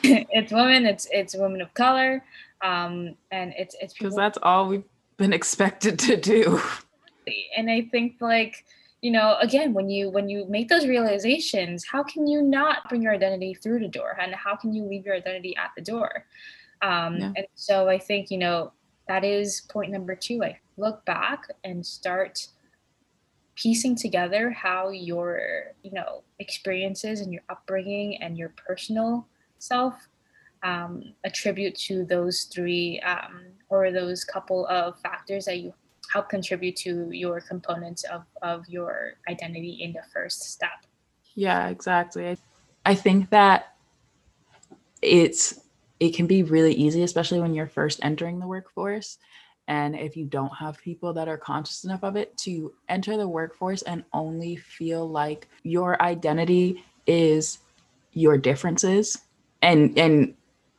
it's 0.02 0.52
women. 0.52 0.86
It's 0.86 1.06
it's 1.10 1.36
women 1.36 1.60
of 1.60 1.72
color. 1.74 2.24
Um, 2.62 3.16
and 3.30 3.52
it's 3.56 3.76
it's 3.80 3.94
because 3.94 4.14
that's 4.14 4.38
all 4.42 4.68
we've 4.68 4.84
been 5.16 5.32
expected 5.32 5.98
to 6.00 6.16
do. 6.16 6.60
And 7.56 7.70
I 7.70 7.82
think 7.82 8.16
like 8.20 8.64
you 9.00 9.10
know 9.10 9.36
again 9.40 9.72
when 9.72 9.88
you 9.88 10.10
when 10.10 10.28
you 10.28 10.46
make 10.48 10.68
those 10.68 10.86
realizations 10.86 11.84
how 11.84 12.02
can 12.02 12.26
you 12.26 12.42
not 12.42 12.88
bring 12.88 13.02
your 13.02 13.12
identity 13.12 13.54
through 13.54 13.78
the 13.78 13.88
door 13.88 14.16
and 14.20 14.34
how 14.34 14.56
can 14.56 14.72
you 14.72 14.84
leave 14.84 15.06
your 15.06 15.14
identity 15.14 15.56
at 15.56 15.70
the 15.76 15.82
door 15.82 16.24
um, 16.82 17.16
yeah. 17.16 17.32
and 17.36 17.46
so 17.54 17.88
i 17.88 17.98
think 17.98 18.30
you 18.30 18.38
know 18.38 18.72
that 19.06 19.24
is 19.24 19.62
point 19.70 19.90
number 19.92 20.14
two 20.14 20.42
i 20.42 20.58
look 20.76 21.04
back 21.04 21.44
and 21.64 21.84
start 21.84 22.48
piecing 23.58 23.96
together 23.96 24.50
how 24.50 24.88
your 24.90 25.74
you 25.82 25.90
know 25.90 26.22
experiences 26.38 27.20
and 27.20 27.32
your 27.32 27.42
upbringing 27.48 28.22
and 28.22 28.38
your 28.38 28.50
personal 28.50 29.26
self 29.58 29.94
um, 30.62 31.02
attribute 31.24 31.74
to 31.74 32.04
those 32.04 32.44
three 32.44 33.00
um, 33.00 33.46
or 33.68 33.90
those 33.90 34.24
couple 34.24 34.66
of 34.68 34.98
factors 35.00 35.44
that 35.44 35.58
you 35.58 35.74
help 36.12 36.28
contribute 36.28 36.74
to 36.74 37.10
your 37.10 37.40
components 37.40 38.04
of, 38.04 38.22
of 38.42 38.66
your 38.68 39.14
identity 39.28 39.78
in 39.80 39.92
the 39.92 40.02
first 40.12 40.42
step. 40.42 40.86
Yeah, 41.34 41.68
exactly. 41.68 42.36
I 42.86 42.94
think 42.94 43.30
that 43.30 43.74
it's 45.02 45.60
it 46.00 46.14
can 46.14 46.26
be 46.26 46.42
really 46.44 46.74
easy, 46.74 47.02
especially 47.02 47.40
when 47.40 47.54
you're 47.54 47.66
first 47.66 48.00
entering 48.02 48.38
the 48.38 48.46
workforce. 48.46 49.18
And 49.68 49.94
if 49.94 50.16
you 50.16 50.24
don't 50.24 50.54
have 50.56 50.78
people 50.78 51.12
that 51.12 51.28
are 51.28 51.36
conscious 51.36 51.84
enough 51.84 52.02
of 52.02 52.16
it 52.16 52.36
to 52.38 52.72
enter 52.88 53.18
the 53.18 53.28
workforce 53.28 53.82
and 53.82 54.02
only 54.14 54.56
feel 54.56 55.08
like 55.08 55.46
your 55.62 56.00
identity 56.02 56.82
is 57.06 57.58
your 58.12 58.38
differences 58.38 59.18
and 59.60 59.96
and 59.98 60.34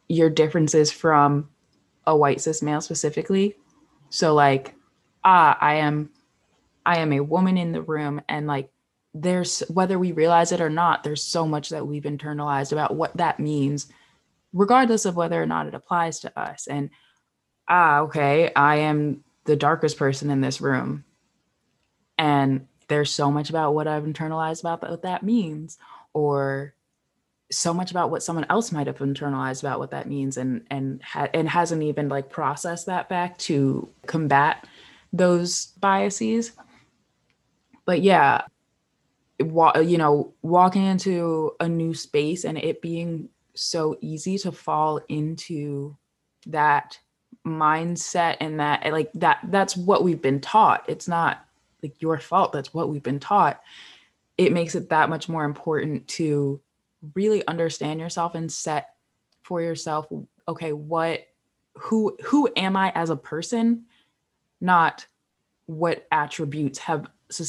your 0.07 0.29
differences 0.29 0.91
from 0.91 1.47
a 2.07 2.17
white 2.17 2.41
cis 2.41 2.63
male 2.63 2.81
specifically. 2.81 3.55
So 4.09 4.33
like, 4.33 4.73
ah, 5.23 5.55
I 5.61 5.75
am 5.75 6.09
I 6.83 6.97
am 6.97 7.13
a 7.13 7.19
woman 7.19 7.59
in 7.59 7.71
the 7.71 7.83
room 7.83 8.21
and 8.27 8.47
like 8.47 8.71
there's 9.13 9.59
whether 9.69 9.99
we 9.99 10.13
realize 10.13 10.51
it 10.51 10.61
or 10.61 10.69
not, 10.69 11.03
there's 11.03 11.23
so 11.23 11.45
much 11.47 11.69
that 11.69 11.85
we've 11.85 12.03
internalized 12.03 12.71
about 12.71 12.95
what 12.95 13.15
that 13.17 13.39
means, 13.39 13.87
regardless 14.51 15.05
of 15.05 15.15
whether 15.15 15.41
or 15.41 15.45
not 15.45 15.67
it 15.67 15.75
applies 15.75 16.19
to 16.21 16.39
us. 16.39 16.65
And 16.65 16.89
ah, 17.69 17.99
okay, 18.01 18.51
I 18.55 18.77
am 18.77 19.23
the 19.45 19.55
darkest 19.55 19.97
person 19.97 20.29
in 20.29 20.41
this 20.41 20.59
room. 20.59 21.05
And 22.17 22.67
there's 22.87 23.11
so 23.11 23.31
much 23.31 23.49
about 23.49 23.73
what 23.73 23.87
I've 23.87 24.03
internalized 24.03 24.61
about 24.61 24.81
what 24.81 25.03
that 25.03 25.23
means, 25.23 25.77
or 26.13 26.73
so 27.51 27.73
much 27.73 27.91
about 27.91 28.11
what 28.11 28.23
someone 28.23 28.45
else 28.49 28.71
might 28.71 28.87
have 28.87 28.97
internalized 28.99 29.61
about 29.63 29.79
what 29.79 29.91
that 29.91 30.07
means 30.07 30.37
and 30.37 30.65
and 30.69 31.01
ha- 31.01 31.29
and 31.33 31.49
hasn't 31.49 31.81
even 31.81 32.09
like 32.09 32.29
processed 32.29 32.85
that 32.85 33.09
back 33.09 33.37
to 33.37 33.89
combat 34.05 34.67
those 35.11 35.67
biases 35.79 36.51
but 37.85 38.01
yeah 38.01 38.41
wa- 39.39 39.77
you 39.79 39.97
know 39.97 40.31
walking 40.43 40.85
into 40.85 41.51
a 41.59 41.67
new 41.67 41.93
space 41.93 42.43
and 42.43 42.57
it 42.57 42.81
being 42.81 43.29
so 43.55 43.97
easy 44.01 44.37
to 44.37 44.51
fall 44.51 45.01
into 45.09 45.97
that 46.45 46.99
mindset 47.45 48.37
and 48.39 48.59
that 48.59 48.91
like 48.91 49.11
that 49.13 49.39
that's 49.49 49.75
what 49.75 50.03
we've 50.03 50.21
been 50.21 50.41
taught. 50.41 50.85
It's 50.87 51.07
not 51.07 51.45
like 51.81 52.01
your 52.01 52.19
fault 52.19 52.51
that's 52.51 52.73
what 52.73 52.89
we've 52.89 53.03
been 53.03 53.19
taught. 53.19 53.61
It 54.37 54.53
makes 54.53 54.75
it 54.75 54.89
that 54.89 55.09
much 55.09 55.29
more 55.29 55.45
important 55.45 56.07
to 56.09 56.59
really 57.15 57.45
understand 57.47 57.99
yourself 57.99 58.35
and 58.35 58.51
set 58.51 58.95
for 59.43 59.61
yourself 59.61 60.07
okay 60.47 60.73
what 60.73 61.25
who 61.75 62.15
who 62.25 62.49
am 62.55 62.75
i 62.75 62.91
as 62.95 63.09
a 63.09 63.15
person? 63.15 63.85
Not 64.61 65.05
what 65.65 66.07
attributes 66.11 66.79
have 66.79 67.07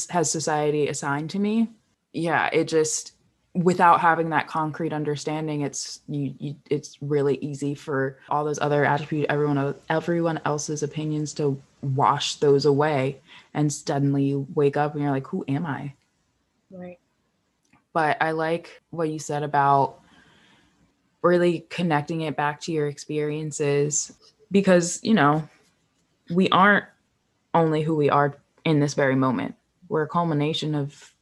has 0.09 0.31
society 0.31 0.87
assigned 0.87 1.31
to 1.31 1.39
me. 1.39 1.69
Yeah 2.13 2.49
it 2.53 2.67
just 2.67 3.13
without 3.53 3.99
having 3.99 4.29
that 4.29 4.47
concrete 4.47 4.93
understanding 4.93 5.61
it's 5.61 5.99
you, 6.07 6.33
you 6.39 6.55
it's 6.69 6.97
really 7.01 7.37
easy 7.41 7.75
for 7.75 8.17
all 8.29 8.45
those 8.45 8.59
other 8.59 8.85
attributes 8.85 9.27
everyone 9.29 9.75
everyone 9.89 10.39
else's 10.45 10.83
opinions 10.83 11.33
to 11.33 11.61
wash 11.81 12.35
those 12.35 12.63
away 12.63 13.19
and 13.53 13.73
suddenly 13.73 14.23
you 14.23 14.47
wake 14.55 14.77
up 14.77 14.93
and 14.93 15.03
you're 15.03 15.11
like 15.11 15.27
who 15.27 15.43
am 15.49 15.65
i 15.65 15.93
right 16.71 16.97
but 17.93 18.17
I 18.21 18.31
like 18.31 18.81
what 18.89 19.09
you 19.09 19.19
said 19.19 19.43
about 19.43 19.99
really 21.21 21.65
connecting 21.69 22.21
it 22.21 22.35
back 22.35 22.61
to 22.61 22.71
your 22.71 22.87
experiences 22.87 24.13
because, 24.51 24.99
you 25.03 25.13
know, 25.13 25.47
we 26.29 26.49
aren't 26.49 26.85
only 27.53 27.81
who 27.81 27.95
we 27.95 28.09
are 28.09 28.35
in 28.63 28.79
this 28.79 28.93
very 28.93 29.15
moment. 29.15 29.55
We're 29.89 30.03
a 30.03 30.07
culmination 30.07 30.73
of 30.73 31.13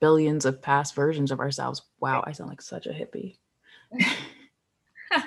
billions 0.00 0.44
of 0.44 0.62
past 0.62 0.94
versions 0.94 1.30
of 1.30 1.40
ourselves. 1.40 1.82
Wow, 2.00 2.24
I 2.26 2.32
sound 2.32 2.50
like 2.50 2.62
such 2.62 2.86
a 2.86 2.90
hippie. 2.90 3.36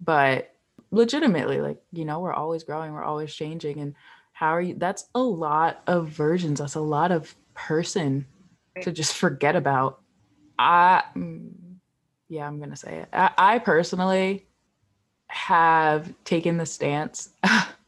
but 0.00 0.54
legitimately, 0.90 1.60
like, 1.60 1.80
you 1.92 2.04
know, 2.04 2.20
we're 2.20 2.32
always 2.32 2.64
growing, 2.64 2.92
we're 2.92 3.04
always 3.04 3.34
changing. 3.34 3.80
And 3.80 3.94
how 4.32 4.48
are 4.48 4.60
you? 4.60 4.74
That's 4.74 5.06
a 5.14 5.22
lot 5.22 5.82
of 5.86 6.08
versions. 6.08 6.60
That's 6.60 6.74
a 6.74 6.80
lot 6.80 7.12
of 7.12 7.34
person 7.54 8.26
to 8.82 8.92
just 8.92 9.14
forget 9.14 9.56
about. 9.56 10.00
I, 10.58 11.02
mm, 11.14 11.52
yeah, 12.28 12.46
I'm 12.46 12.60
gonna 12.60 12.76
say 12.76 12.96
it. 12.98 13.08
I, 13.12 13.30
I 13.36 13.58
personally 13.58 14.46
have 15.28 16.12
taken 16.24 16.56
the 16.56 16.66
stance 16.66 17.30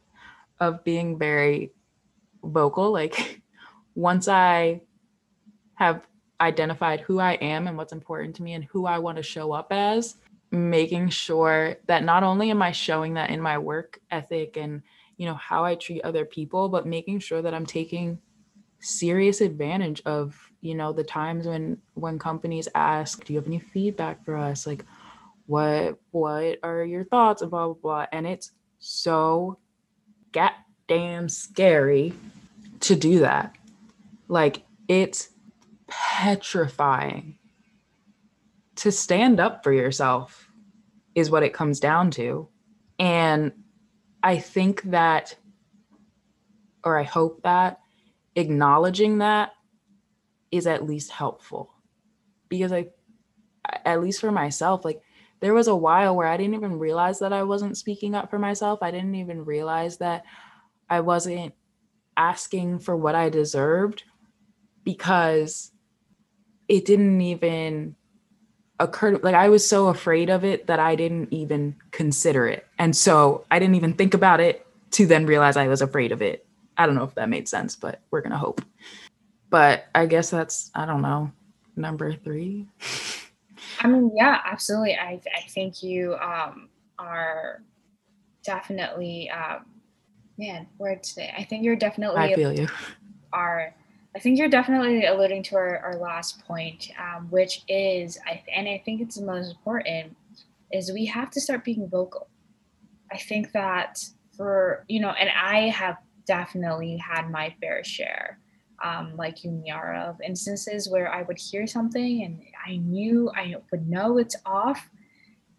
of 0.59 0.83
being 0.83 1.17
very 1.17 1.71
vocal. 2.43 2.91
Like 2.91 3.41
once 3.95 4.27
I 4.27 4.81
have 5.75 6.01
identified 6.41 7.01
who 7.01 7.19
I 7.19 7.33
am 7.33 7.67
and 7.67 7.77
what's 7.77 7.93
important 7.93 8.35
to 8.37 8.43
me 8.43 8.53
and 8.53 8.63
who 8.63 8.85
I 8.85 8.99
want 8.99 9.17
to 9.17 9.23
show 9.23 9.51
up 9.51 9.67
as, 9.71 10.15
making 10.51 11.09
sure 11.09 11.75
that 11.87 12.03
not 12.03 12.23
only 12.23 12.49
am 12.49 12.61
I 12.61 12.71
showing 12.71 13.13
that 13.15 13.29
in 13.29 13.41
my 13.41 13.57
work 13.57 13.99
ethic 14.09 14.57
and 14.57 14.81
you 15.17 15.25
know 15.25 15.35
how 15.35 15.65
I 15.65 15.75
treat 15.75 16.01
other 16.03 16.25
people, 16.25 16.69
but 16.69 16.87
making 16.87 17.19
sure 17.19 17.41
that 17.41 17.53
I'm 17.53 17.65
taking 17.65 18.19
serious 18.79 19.41
advantage 19.41 20.01
of 20.05 20.49
you 20.61 20.73
know 20.73 20.93
the 20.93 21.03
times 21.03 21.45
when 21.45 21.77
when 21.95 22.17
companies 22.17 22.69
ask 22.75 23.25
do 23.25 23.33
you 23.33 23.39
have 23.39 23.47
any 23.47 23.59
feedback 23.59 24.23
for 24.23 24.37
us? 24.37 24.65
Like 24.65 24.85
what 25.45 25.99
what 26.11 26.59
are 26.63 26.85
your 26.85 27.03
thoughts? 27.03 27.41
And 27.41 27.51
blah 27.51 27.65
blah 27.65 27.73
blah. 27.73 28.05
And 28.11 28.25
it's 28.25 28.51
so 28.79 29.59
goddamn 30.31 31.27
scary 31.27 32.13
to 32.81 32.95
do 32.95 33.19
that. 33.19 33.55
Like 34.29 34.63
it's 34.87 35.29
petrifying. 35.89 37.37
To 38.77 38.91
stand 38.91 39.39
up 39.39 39.63
for 39.63 39.73
yourself 39.73 40.49
is 41.15 41.29
what 41.29 41.43
it 41.43 41.53
comes 41.53 41.79
down 41.79 42.11
to. 42.11 42.49
And 42.97 43.51
i 44.21 44.37
think 44.37 44.81
that 44.83 45.33
or 46.83 46.99
i 46.99 47.03
hope 47.03 47.41
that 47.43 47.79
acknowledging 48.35 49.19
that 49.19 49.51
is 50.51 50.67
at 50.67 50.85
least 50.85 51.11
helpful. 51.11 51.73
Because 52.47 52.71
I, 52.71 52.87
at 53.85 54.01
least 54.01 54.21
for 54.21 54.31
myself, 54.31 54.83
like 54.83 55.01
there 55.41 55.53
was 55.53 55.67
a 55.67 55.75
while 55.75 56.15
where 56.15 56.27
I 56.27 56.37
didn't 56.37 56.55
even 56.55 56.79
realize 56.79 57.19
that 57.19 57.33
I 57.33 57.43
wasn't 57.43 57.77
speaking 57.77 58.15
up 58.15 58.29
for 58.29 58.39
myself. 58.39 58.79
I 58.81 58.91
didn't 58.91 59.15
even 59.15 59.45
realize 59.45 59.97
that 59.97 60.23
I 60.89 61.01
wasn't 61.01 61.53
asking 62.17 62.79
for 62.79 62.95
what 62.97 63.15
I 63.15 63.29
deserved 63.29 64.03
because 64.83 65.71
it 66.69 66.85
didn't 66.85 67.19
even 67.19 67.95
occur 68.79 69.17
like 69.17 69.35
I 69.35 69.49
was 69.49 69.67
so 69.67 69.87
afraid 69.87 70.29
of 70.29 70.45
it 70.45 70.67
that 70.67 70.79
I 70.79 70.95
didn't 70.95 71.33
even 71.33 71.75
consider 71.91 72.47
it. 72.47 72.65
And 72.77 72.95
so 72.95 73.45
I 73.51 73.59
didn't 73.59 73.75
even 73.75 73.93
think 73.93 74.13
about 74.13 74.39
it 74.39 74.65
to 74.91 75.05
then 75.05 75.25
realize 75.25 75.57
I 75.57 75.67
was 75.67 75.81
afraid 75.81 76.11
of 76.11 76.21
it. 76.21 76.45
I 76.77 76.85
don't 76.85 76.95
know 76.95 77.03
if 77.03 77.15
that 77.15 77.27
made 77.27 77.49
sense, 77.49 77.75
but 77.75 77.99
we're 78.09 78.21
going 78.21 78.31
to 78.31 78.37
hope. 78.37 78.61
But 79.49 79.87
I 79.93 80.05
guess 80.05 80.29
that's 80.29 80.71
I 80.75 80.85
don't 80.85 81.01
know 81.01 81.31
number 81.75 82.13
three. 82.13 82.67
I 83.81 83.87
mean, 83.87 84.11
yeah, 84.15 84.39
absolutely. 84.45 84.95
I 84.95 85.19
I 85.35 85.41
think 85.49 85.81
you 85.81 86.15
um, 86.15 86.69
are 86.99 87.63
definitely 88.43 89.29
um, 89.31 89.65
man. 90.37 90.67
Where 90.77 90.95
today? 90.97 91.33
I 91.35 91.43
think 91.43 91.63
you're 91.63 91.75
definitely. 91.75 92.19
I 92.19 92.35
feel 92.35 92.53
you. 92.53 92.67
Are 93.33 93.73
I 94.15 94.19
think 94.19 94.39
you're 94.39 94.49
definitely 94.49 95.05
alluding 95.05 95.43
to 95.43 95.55
our, 95.55 95.77
our 95.79 95.95
last 95.97 96.43
point, 96.45 96.89
um, 96.99 97.27
which 97.29 97.63
is, 97.67 98.17
I 98.25 98.43
and 98.55 98.67
I 98.67 98.81
think 98.83 99.01
it's 99.01 99.17
the 99.17 99.25
most 99.25 99.51
important, 99.51 100.15
is 100.71 100.91
we 100.91 101.05
have 101.05 101.29
to 101.31 101.41
start 101.41 101.63
being 101.63 101.87
vocal. 101.87 102.27
I 103.11 103.17
think 103.17 103.51
that 103.51 103.99
for 104.35 104.85
you 104.87 104.99
know, 104.99 105.09
and 105.11 105.29
I 105.29 105.69
have 105.69 105.97
definitely 106.25 106.97
had 106.97 107.29
my 107.29 107.55
fair 107.61 107.83
share 107.83 108.39
um, 108.83 109.15
like 109.15 109.43
you, 109.43 109.51
Niara, 109.51 110.07
of 110.09 110.21
instances 110.21 110.89
where 110.89 111.11
I 111.11 111.23
would 111.23 111.37
hear 111.37 111.67
something 111.67 112.23
and 112.23 112.41
I 112.65 112.77
knew 112.77 113.29
I 113.35 113.55
would 113.71 113.87
know 113.87 114.17
it's 114.17 114.35
off, 114.45 114.89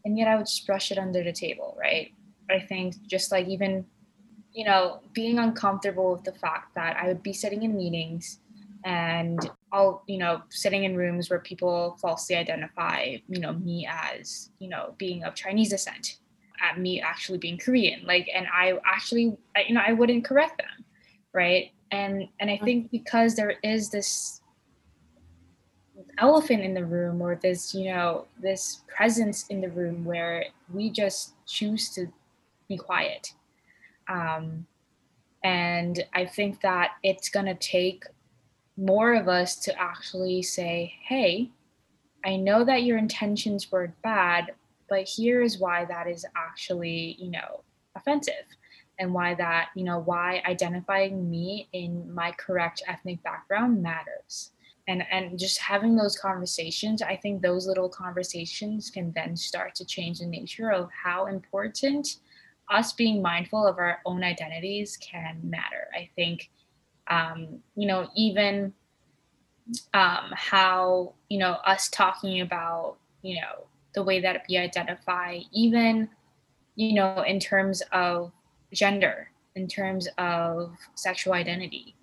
and 0.04 0.18
yet 0.18 0.28
I 0.28 0.36
would 0.36 0.46
just 0.46 0.66
brush 0.66 0.90
it 0.90 0.98
under 0.98 1.22
the 1.22 1.32
table, 1.32 1.76
right? 1.78 2.12
I 2.50 2.60
think 2.60 2.94
just 3.06 3.30
like 3.30 3.46
even, 3.46 3.84
you 4.52 4.64
know, 4.64 5.00
being 5.12 5.38
uncomfortable 5.38 6.12
with 6.12 6.24
the 6.24 6.32
fact 6.32 6.74
that 6.74 6.96
I 6.96 7.08
would 7.08 7.22
be 7.22 7.32
sitting 7.32 7.62
in 7.62 7.76
meetings 7.76 8.40
and 8.84 9.38
I'll, 9.72 10.02
you 10.06 10.18
know, 10.18 10.42
sitting 10.48 10.84
in 10.84 10.96
rooms 10.96 11.30
where 11.30 11.38
people 11.38 11.96
falsely 12.00 12.36
identify, 12.36 13.16
you 13.28 13.40
know, 13.40 13.52
me 13.52 13.86
as, 13.90 14.50
you 14.58 14.68
know, 14.68 14.94
being 14.98 15.22
of 15.24 15.34
Chinese 15.34 15.70
descent, 15.70 16.18
at 16.62 16.78
me 16.78 17.00
actually 17.00 17.38
being 17.38 17.58
Korean, 17.58 18.04
like, 18.06 18.28
and 18.34 18.46
I 18.52 18.78
actually, 18.84 19.36
you 19.66 19.74
know, 19.74 19.82
I 19.86 19.92
wouldn't 19.92 20.24
correct 20.24 20.58
them, 20.58 20.84
right? 21.32 21.70
and 21.92 22.28
and 22.38 22.50
i 22.50 22.58
think 22.58 22.90
because 22.90 23.34
there 23.34 23.54
is 23.62 23.90
this 23.90 24.40
elephant 26.18 26.62
in 26.62 26.74
the 26.74 26.84
room 26.84 27.20
or 27.22 27.36
this 27.36 27.74
you 27.74 27.92
know 27.92 28.26
this 28.42 28.82
presence 28.94 29.46
in 29.48 29.60
the 29.60 29.68
room 29.70 30.04
where 30.04 30.44
we 30.72 30.90
just 30.90 31.34
choose 31.46 31.90
to 31.90 32.06
be 32.68 32.76
quiet 32.76 33.32
um, 34.10 34.66
and 35.42 36.04
i 36.12 36.26
think 36.26 36.60
that 36.60 36.92
it's 37.02 37.30
going 37.30 37.46
to 37.46 37.54
take 37.54 38.04
more 38.76 39.14
of 39.14 39.28
us 39.28 39.56
to 39.56 39.80
actually 39.80 40.42
say 40.42 40.92
hey 41.02 41.50
i 42.26 42.36
know 42.36 42.62
that 42.64 42.82
your 42.82 42.98
intentions 42.98 43.72
were 43.72 43.94
bad 44.02 44.52
but 44.88 45.08
here 45.08 45.40
is 45.40 45.58
why 45.58 45.84
that 45.86 46.06
is 46.06 46.26
actually 46.36 47.16
you 47.18 47.30
know 47.30 47.62
offensive 47.96 48.34
and 49.00 49.12
why 49.14 49.34
that, 49.34 49.70
you 49.74 49.82
know, 49.82 49.98
why 49.98 50.42
identifying 50.46 51.28
me 51.28 51.68
in 51.72 52.14
my 52.14 52.32
correct 52.32 52.82
ethnic 52.86 53.22
background 53.22 53.82
matters. 53.82 54.52
and 54.88 55.02
and 55.10 55.38
just 55.38 55.58
having 55.58 55.94
those 55.94 56.16
conversations 56.18 57.02
i 57.02 57.14
think 57.14 57.42
those 57.42 57.66
little 57.66 57.88
conversations 57.88 58.90
can 58.90 59.12
then 59.12 59.36
start 59.36 59.74
to 59.74 59.84
change 59.84 60.18
the 60.18 60.26
nature 60.26 60.70
of 60.72 60.88
how 61.04 61.26
important 61.26 62.16
us 62.70 62.92
being 62.92 63.20
mindful 63.20 63.66
of 63.66 63.78
our 63.78 64.00
own 64.06 64.22
identities 64.22 64.96
can 64.96 65.40
matter. 65.42 65.88
I 65.94 66.08
think 66.16 66.50
um, 67.08 67.60
you 67.74 67.86
know 67.86 68.08
even 68.16 68.72
um, 69.94 70.30
how 70.34 71.14
you 71.28 71.38
know 71.38 71.52
us 71.64 71.88
talking 71.88 72.40
about 72.40 72.96
you 73.22 73.36
know 73.36 73.66
the 73.94 74.02
way 74.02 74.20
that 74.20 74.44
we 74.48 74.56
identify 74.56 75.40
even 75.52 76.08
you 76.76 76.94
know 76.94 77.22
in 77.22 77.40
terms 77.40 77.82
of 77.92 78.32
gender 78.72 79.30
in 79.56 79.66
terms 79.66 80.08
of 80.18 80.76
sexual 80.94 81.32
identity. 81.34 81.94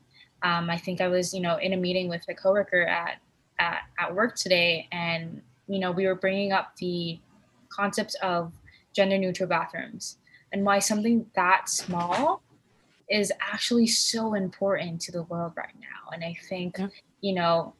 Um, 0.43 0.69
I 0.69 0.77
think 0.77 1.01
I 1.01 1.07
was, 1.07 1.33
you 1.33 1.39
know, 1.39 1.57
in 1.57 1.73
a 1.73 1.77
meeting 1.77 2.09
with 2.09 2.23
a 2.29 2.35
coworker 2.35 2.83
at, 2.83 3.19
at 3.59 3.79
at 3.99 4.13
work 4.13 4.35
today, 4.35 4.87
and 4.91 5.41
you 5.67 5.79
know, 5.79 5.91
we 5.91 6.05
were 6.05 6.15
bringing 6.15 6.51
up 6.51 6.75
the 6.77 7.19
concepts 7.69 8.15
of 8.21 8.53
gender 8.93 9.17
neutral 9.17 9.49
bathrooms 9.49 10.17
and 10.51 10.63
why 10.63 10.79
something 10.79 11.25
that 11.35 11.69
small 11.69 12.41
is 13.09 13.31
actually 13.39 13.87
so 13.87 14.33
important 14.33 15.01
to 15.01 15.11
the 15.11 15.23
world 15.23 15.53
right 15.55 15.75
now. 15.79 16.09
And 16.11 16.23
I 16.23 16.35
think, 16.49 16.77
yeah. 16.77 16.87
you 17.21 17.33
know, 17.33 17.73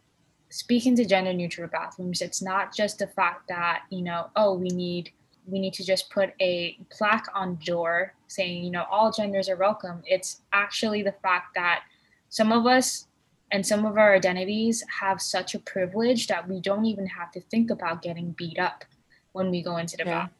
speaking 0.49 0.95
to 0.95 1.05
gender 1.05 1.33
neutral 1.33 1.67
bathrooms, 1.67 2.21
it's 2.21 2.41
not 2.41 2.73
just 2.75 2.99
the 2.99 3.07
fact 3.07 3.47
that, 3.49 3.83
you 3.89 4.01
know, 4.01 4.29
oh, 4.35 4.53
we 4.53 4.69
need 4.69 5.11
we 5.45 5.59
need 5.59 5.73
to 5.73 5.83
just 5.85 6.09
put 6.09 6.33
a 6.41 6.77
plaque 6.91 7.27
on 7.33 7.57
door 7.65 8.13
saying, 8.27 8.65
you 8.65 8.69
know, 8.69 8.83
all 8.91 9.13
genders 9.13 9.47
are 9.47 9.55
welcome. 9.55 10.01
It's 10.05 10.41
actually 10.51 11.03
the 11.03 11.15
fact 11.23 11.55
that 11.55 11.83
some 12.27 12.51
of 12.51 12.65
us 12.65 13.07
and 13.51 13.65
some 13.65 13.85
of 13.85 13.97
our 13.97 14.13
identities 14.13 14.83
have 14.99 15.21
such 15.21 15.55
a 15.55 15.59
privilege 15.59 16.27
that 16.27 16.49
we 16.49 16.59
don't 16.59 16.85
even 16.85 17.07
have 17.07 17.31
to 17.31 17.39
think 17.39 17.69
about 17.69 18.01
getting 18.01 18.31
beat 18.31 18.59
up 18.59 18.83
when 19.31 19.49
we 19.49 19.63
go 19.63 19.77
into 19.77 19.95
the 19.95 20.03
yeah. 20.03 20.11
bathroom 20.11 20.36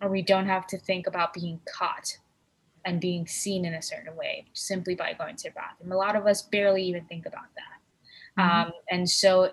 or 0.00 0.08
we 0.08 0.22
don't 0.22 0.46
have 0.46 0.66
to 0.66 0.78
think 0.78 1.06
about 1.06 1.32
being 1.32 1.60
caught 1.72 2.18
and 2.84 3.00
being 3.00 3.26
seen 3.26 3.64
in 3.64 3.74
a 3.74 3.82
certain 3.82 4.14
way 4.16 4.44
simply 4.52 4.94
by 4.94 5.12
going 5.12 5.36
to 5.36 5.48
the 5.48 5.54
bathroom 5.54 5.92
a 5.92 5.96
lot 5.96 6.16
of 6.16 6.26
us 6.26 6.42
barely 6.42 6.82
even 6.82 7.04
think 7.04 7.26
about 7.26 7.48
that 7.56 8.42
mm-hmm. 8.42 8.68
um, 8.68 8.72
and 8.90 9.08
so 9.08 9.52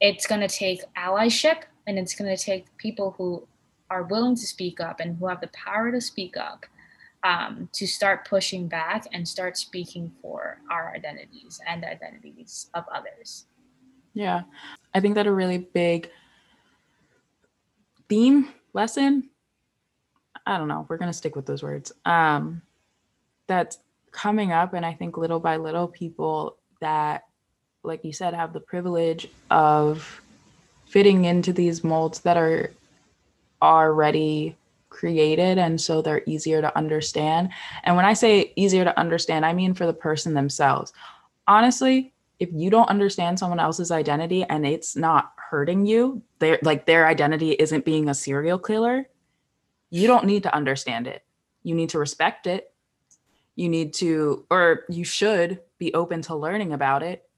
it's 0.00 0.26
going 0.26 0.40
to 0.40 0.48
take 0.48 0.82
allyship 0.96 1.62
and 1.86 1.98
it's 1.98 2.14
going 2.14 2.34
to 2.34 2.42
take 2.42 2.64
people 2.76 3.14
who 3.16 3.46
are 3.90 4.02
willing 4.04 4.34
to 4.34 4.46
speak 4.46 4.80
up 4.80 5.00
and 5.00 5.16
who 5.16 5.26
have 5.26 5.40
the 5.40 5.48
power 5.48 5.90
to 5.90 6.00
speak 6.00 6.36
up 6.36 6.66
um, 7.24 7.68
to 7.72 7.86
start 7.86 8.28
pushing 8.28 8.68
back 8.68 9.06
and 9.12 9.26
start 9.26 9.56
speaking 9.56 10.12
for 10.22 10.60
our 10.70 10.92
identities 10.94 11.60
and 11.66 11.82
the 11.82 11.90
identities 11.90 12.70
of 12.74 12.84
others. 12.94 13.46
Yeah, 14.14 14.42
I 14.94 15.00
think 15.00 15.14
that 15.14 15.26
a 15.26 15.32
really 15.32 15.58
big 15.58 16.10
theme 18.08 18.48
lesson. 18.72 19.30
I 20.48 20.56
don't 20.56 20.68
know. 20.68 20.86
We're 20.88 20.96
gonna 20.96 21.12
stick 21.12 21.36
with 21.36 21.46
those 21.46 21.62
words. 21.62 21.92
Um, 22.06 22.62
that's 23.46 23.78
coming 24.12 24.50
up, 24.50 24.72
and 24.72 24.84
I 24.84 24.94
think 24.94 25.18
little 25.18 25.40
by 25.40 25.58
little, 25.58 25.86
people 25.86 26.56
that, 26.80 27.24
like 27.82 28.04
you 28.04 28.12
said, 28.12 28.32
have 28.32 28.52
the 28.54 28.60
privilege 28.60 29.28
of 29.50 30.22
fitting 30.86 31.26
into 31.26 31.52
these 31.52 31.84
molds 31.84 32.20
that 32.20 32.38
are 32.38 32.70
already 33.60 34.56
created 34.88 35.58
and 35.58 35.78
so 35.78 36.00
they're 36.00 36.22
easier 36.26 36.62
to 36.62 36.76
understand. 36.76 37.50
And 37.84 37.94
when 37.94 38.06
I 38.06 38.14
say 38.14 38.52
easier 38.56 38.84
to 38.84 38.98
understand, 38.98 39.44
I 39.44 39.52
mean 39.52 39.74
for 39.74 39.84
the 39.86 39.92
person 39.92 40.32
themselves. 40.32 40.92
Honestly, 41.46 42.12
if 42.38 42.48
you 42.52 42.70
don't 42.70 42.88
understand 42.88 43.38
someone 43.38 43.60
else's 43.60 43.90
identity 43.90 44.44
and 44.44 44.66
it's 44.66 44.96
not 44.96 45.32
hurting 45.50 45.84
you, 45.84 46.22
they're 46.38 46.58
like 46.62 46.86
their 46.86 47.06
identity 47.06 47.52
isn't 47.52 47.84
being 47.84 48.08
a 48.08 48.14
serial 48.14 48.58
killer, 48.58 49.08
you 49.90 50.06
don't 50.06 50.26
need 50.26 50.42
to 50.44 50.54
understand 50.54 51.06
it. 51.06 51.24
You 51.62 51.74
need 51.74 51.90
to 51.90 51.98
respect 51.98 52.46
it. 52.46 52.72
You 53.56 53.68
need 53.68 53.94
to, 53.94 54.46
or 54.50 54.84
you 54.88 55.04
should 55.04 55.60
be 55.78 55.92
open 55.94 56.22
to 56.22 56.36
learning 56.36 56.72
about 56.72 57.02
it, 57.02 57.28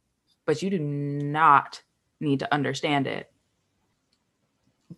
but 0.45 0.63
you 0.63 0.71
do 0.71 0.79
not 0.79 1.83
need 2.21 2.41
to 2.41 2.53
understand 2.53 3.07
it. 3.07 3.33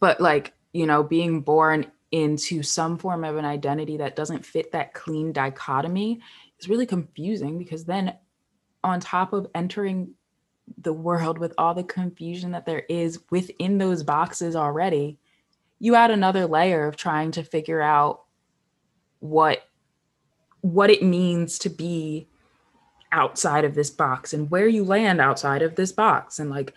But 0.01 0.21
like, 0.21 0.53
you 0.73 0.87
know, 0.87 1.03
being 1.03 1.43
born 1.43 1.87
into 2.11 2.63
some 2.63 2.99
form 2.99 3.25
of 3.25 3.37
an 3.37 3.45
identity 3.45 3.97
that 3.99 4.17
doesn't 4.17 4.45
fit 4.45 4.73
that 4.73 4.95
clean 4.95 5.33
dichotomy 5.33 6.21
is 6.59 6.69
really 6.69 6.87
confusing 6.87 7.59
because 7.59 7.85
then 7.85 8.15
on 8.85 9.01
top 9.01 9.33
of 9.33 9.47
entering 9.55 10.13
the 10.79 10.93
world 10.93 11.39
with 11.39 11.55
all 11.59 11.75
the 11.75 11.85
confusion 11.85 12.51
that 12.53 12.67
there 12.67 12.85
is 12.89 13.21
within 13.31 13.79
those 13.79 14.03
boxes 14.03 14.57
already 14.57 15.19
you 15.83 15.97
add 15.97 16.13
another 16.13 16.47
layer 16.47 16.87
of 16.87 16.97
trying 16.97 17.33
to 17.33 17.43
figure 17.43 17.83
out 17.83 18.23
what 19.19 19.65
what 20.61 20.91
it 20.91 21.03
means 21.03 21.59
to 21.59 21.69
be 21.69 22.29
outside 23.11 23.65
of 23.65 23.75
this 23.75 23.91
box 23.91 24.33
and 24.33 24.49
where 24.49 24.69
you 24.69 24.85
land 24.85 25.21
outside 25.21 25.61
of 25.61 25.75
this 25.75 25.91
box 25.91 26.39
and 26.39 26.51
like 26.51 26.73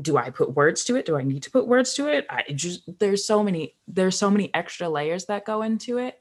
do 0.00 0.16
I 0.16 0.30
put 0.30 0.54
words 0.54 0.84
to 0.84 0.96
it? 0.96 1.06
Do 1.06 1.16
I 1.16 1.22
need 1.22 1.44
to 1.44 1.50
put 1.50 1.68
words 1.68 1.94
to 1.94 2.08
it? 2.08 2.26
I 2.30 2.44
just 2.52 2.82
there's 3.00 3.24
so 3.24 3.42
many 3.42 3.74
there's 3.88 4.16
so 4.16 4.30
many 4.30 4.54
extra 4.54 4.88
layers 4.88 5.26
that 5.26 5.44
go 5.44 5.62
into 5.62 5.98
it. 5.98 6.20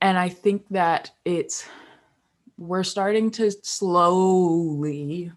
And 0.00 0.18
I 0.18 0.28
think 0.28 0.64
that 0.70 1.12
it's 1.24 1.68
we're 2.56 2.84
starting 2.84 3.30
to 3.32 3.52
slowly 3.62 5.30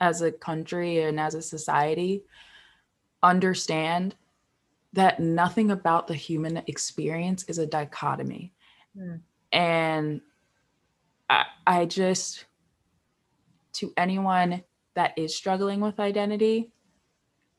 as 0.00 0.22
a 0.22 0.32
country 0.32 1.02
and 1.02 1.20
as 1.20 1.36
a 1.36 1.42
society 1.42 2.24
understand 3.22 4.16
that 4.96 5.20
nothing 5.20 5.70
about 5.70 6.08
the 6.08 6.14
human 6.14 6.62
experience 6.66 7.44
is 7.44 7.58
a 7.58 7.66
dichotomy. 7.66 8.52
Mm. 8.98 9.20
And 9.52 10.20
I, 11.28 11.44
I 11.66 11.84
just 11.84 12.46
to 13.74 13.92
anyone 13.96 14.62
that 14.94 15.12
is 15.16 15.36
struggling 15.36 15.80
with 15.80 16.00
identity 16.00 16.72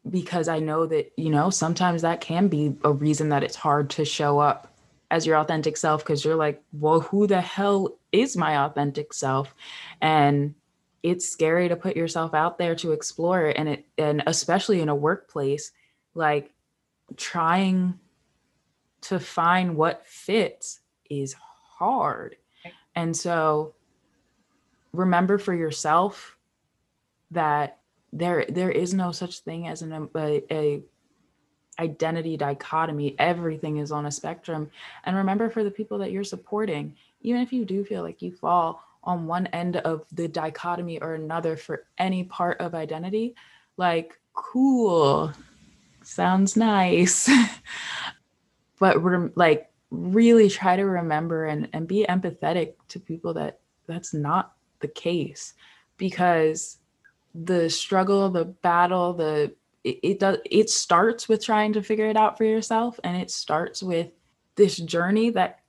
because 0.10 0.47
I 0.47 0.60
know 0.60 0.88
that, 0.88 1.12
you 1.15 1.30
know, 1.30 1.50
sometimes 1.50 2.02
that 2.02 2.21
can 2.21 2.47
be 2.47 2.76
a 2.84 2.91
reason 2.91 3.30
that 3.30 3.43
it's 3.43 3.56
hard 3.56 3.91
to 3.91 4.06
show 4.06 4.39
up 4.39 4.73
as 5.12 5.28
your 5.28 5.38
authentic 5.38 5.78
self 5.78 6.04
because 6.04 6.26
you're 6.26 6.36
like, 6.36 6.63
well, 6.73 7.02
who 7.02 7.28
the 7.28 7.41
hell 7.41 7.97
is 8.12 8.36
my 8.36 8.65
authentic 8.65 9.13
self? 9.13 9.54
And 10.02 10.56
it's 11.04 11.30
scary 11.30 11.69
to 11.69 11.76
put 11.76 11.95
yourself 11.95 12.34
out 12.34 12.58
there 12.58 12.73
to 12.76 12.93
explore 12.93 13.45
it. 13.45 13.58
And 13.58 13.69
it, 13.69 13.86
and 13.97 14.23
especially 14.26 14.82
in 14.82 14.89
a 14.89 14.95
workplace, 14.95 15.71
like 16.15 16.52
trying 17.15 17.99
to 19.01 19.19
find 19.19 19.75
what 19.75 20.05
fits 20.05 20.81
is 21.09 21.35
hard. 21.77 22.35
And 22.95 23.15
so 23.15 23.75
remember 24.91 25.37
for 25.37 25.53
yourself 25.53 26.37
that 27.31 27.79
there 28.11 28.45
there 28.49 28.71
is 28.71 28.93
no 28.93 29.11
such 29.11 29.39
thing 29.39 29.67
as 29.67 29.81
an 29.81 30.09
a, 30.15 30.41
a 30.51 30.81
identity 31.79 32.37
dichotomy. 32.37 33.15
Everything 33.19 33.77
is 33.77 33.91
on 33.91 34.07
a 34.07 34.11
spectrum. 34.11 34.71
And 35.03 35.15
remember 35.15 35.49
for 35.49 35.63
the 35.63 35.71
people 35.71 35.99
that 35.99 36.11
you're 36.11 36.23
supporting 36.23 36.95
even 37.21 37.41
if 37.41 37.51
you 37.51 37.65
do 37.65 37.83
feel 37.83 38.03
like 38.03 38.21
you 38.21 38.31
fall 38.31 38.83
on 39.03 39.27
one 39.27 39.47
end 39.47 39.77
of 39.77 40.05
the 40.11 40.27
dichotomy 40.27 40.99
or 40.99 41.15
another 41.15 41.55
for 41.55 41.85
any 41.97 42.23
part 42.23 42.59
of 42.59 42.75
identity 42.75 43.35
like 43.77 44.19
cool 44.33 45.31
sounds 46.07 46.55
nice. 46.55 47.29
But 48.79 49.01
we're 49.01 49.31
like 49.35 49.71
really 49.89 50.51
try 50.51 50.75
to 50.75 50.83
remember 50.83 51.45
and, 51.45 51.67
and 51.73 51.87
be 51.87 52.05
empathetic 52.07 52.73
to 52.89 52.99
people 52.99 53.33
that 53.33 53.59
that's 53.87 54.13
not 54.13 54.53
the 54.81 54.87
case. 54.87 55.55
Because 55.97 56.77
the 57.33 57.71
struggle, 57.71 58.29
the 58.29 58.45
battle, 58.45 59.13
the 59.13 59.55
it, 59.83 59.99
it 60.03 60.19
does 60.19 60.37
it 60.45 60.69
starts 60.69 61.29
with 61.29 61.43
trying 61.43 61.73
to 61.73 61.81
figure 61.81 62.08
it 62.08 62.17
out 62.17 62.37
for 62.37 62.43
yourself 62.43 62.99
and 63.03 63.17
it 63.17 63.31
starts 63.31 63.81
with 63.81 64.12
this 64.55 64.77
journey 64.77 65.29
that 65.31 65.62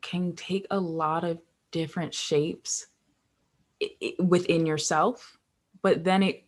can 0.00 0.34
take 0.34 0.66
a 0.70 0.80
lot 0.80 1.24
of 1.24 1.38
different 1.70 2.14
shapes 2.14 2.86
within 4.18 4.64
yourself 4.64 5.36
but 5.82 6.02
then 6.02 6.22
it 6.22 6.44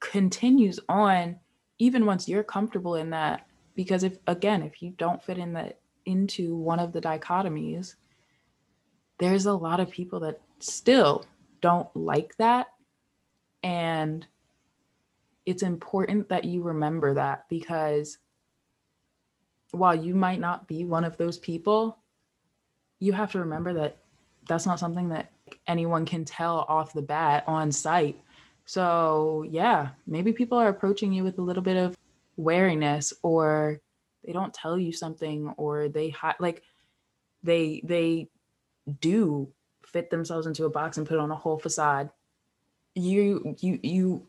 continues 0.00 0.78
on 0.88 1.36
even 1.82 2.06
once 2.06 2.28
you're 2.28 2.44
comfortable 2.44 2.94
in 2.94 3.10
that 3.10 3.46
because 3.74 4.02
if 4.04 4.18
again 4.26 4.62
if 4.62 4.82
you 4.82 4.90
don't 4.98 5.22
fit 5.22 5.38
in 5.38 5.52
the 5.52 5.74
into 6.04 6.56
one 6.56 6.78
of 6.78 6.92
the 6.92 7.00
dichotomies 7.00 7.94
there's 9.22 9.46
a 9.46 9.52
lot 9.52 9.78
of 9.78 9.90
people 9.90 10.20
that 10.20 10.40
still 10.58 11.24
don't 11.60 11.88
like 11.94 12.36
that. 12.38 12.66
And 13.62 14.26
it's 15.46 15.62
important 15.62 16.28
that 16.28 16.44
you 16.44 16.62
remember 16.62 17.14
that 17.14 17.44
because 17.48 18.18
while 19.70 19.94
you 19.94 20.14
might 20.14 20.40
not 20.40 20.66
be 20.66 20.84
one 20.84 21.04
of 21.04 21.16
those 21.16 21.38
people, 21.38 21.98
you 22.98 23.12
have 23.12 23.32
to 23.32 23.38
remember 23.38 23.72
that 23.74 23.98
that's 24.48 24.66
not 24.66 24.80
something 24.80 25.08
that 25.10 25.30
anyone 25.68 26.04
can 26.04 26.24
tell 26.24 26.66
off 26.68 26.92
the 26.92 27.02
bat 27.02 27.44
on 27.46 27.70
sight 27.70 28.20
So, 28.64 29.44
yeah, 29.48 29.90
maybe 30.06 30.32
people 30.32 30.58
are 30.58 30.68
approaching 30.68 31.12
you 31.12 31.24
with 31.24 31.38
a 31.38 31.42
little 31.42 31.62
bit 31.62 31.76
of 31.76 31.96
wariness 32.36 33.12
or 33.22 33.80
they 34.24 34.32
don't 34.32 34.54
tell 34.54 34.78
you 34.78 34.92
something 34.92 35.52
or 35.56 35.88
they 35.88 36.10
hi- 36.10 36.36
like 36.38 36.62
they 37.42 37.82
they 37.84 38.28
do 39.00 39.48
fit 39.84 40.10
themselves 40.10 40.46
into 40.46 40.64
a 40.64 40.70
box 40.70 40.96
and 40.96 41.06
put 41.06 41.18
on 41.18 41.30
a 41.30 41.36
whole 41.36 41.58
facade. 41.58 42.10
You 42.94 43.56
you 43.60 43.78
you 43.82 44.26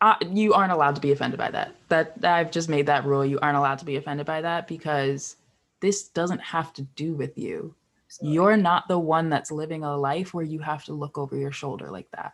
uh, 0.00 0.14
you 0.30 0.54
aren't 0.54 0.72
allowed 0.72 0.94
to 0.94 1.00
be 1.00 1.12
offended 1.12 1.38
by 1.38 1.50
that. 1.50 1.74
That 1.88 2.24
I've 2.24 2.50
just 2.50 2.68
made 2.68 2.86
that 2.86 3.04
rule. 3.04 3.24
You 3.24 3.38
aren't 3.40 3.58
allowed 3.58 3.78
to 3.80 3.84
be 3.84 3.96
offended 3.96 4.26
by 4.26 4.40
that 4.40 4.66
because 4.66 5.36
this 5.80 6.08
doesn't 6.08 6.40
have 6.40 6.72
to 6.74 6.82
do 6.82 7.14
with 7.14 7.36
you. 7.36 7.74
Absolutely. 8.06 8.34
You're 8.34 8.56
not 8.56 8.88
the 8.88 8.98
one 8.98 9.28
that's 9.28 9.50
living 9.50 9.84
a 9.84 9.96
life 9.96 10.34
where 10.34 10.44
you 10.44 10.58
have 10.60 10.84
to 10.84 10.92
look 10.92 11.18
over 11.18 11.36
your 11.36 11.52
shoulder 11.52 11.90
like 11.90 12.10
that. 12.12 12.32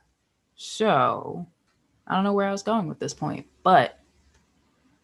So, 0.56 1.46
I 2.06 2.14
don't 2.14 2.24
know 2.24 2.32
where 2.32 2.48
I 2.48 2.52
was 2.52 2.62
going 2.62 2.88
with 2.88 2.98
this 2.98 3.14
point, 3.14 3.46
but 3.62 3.98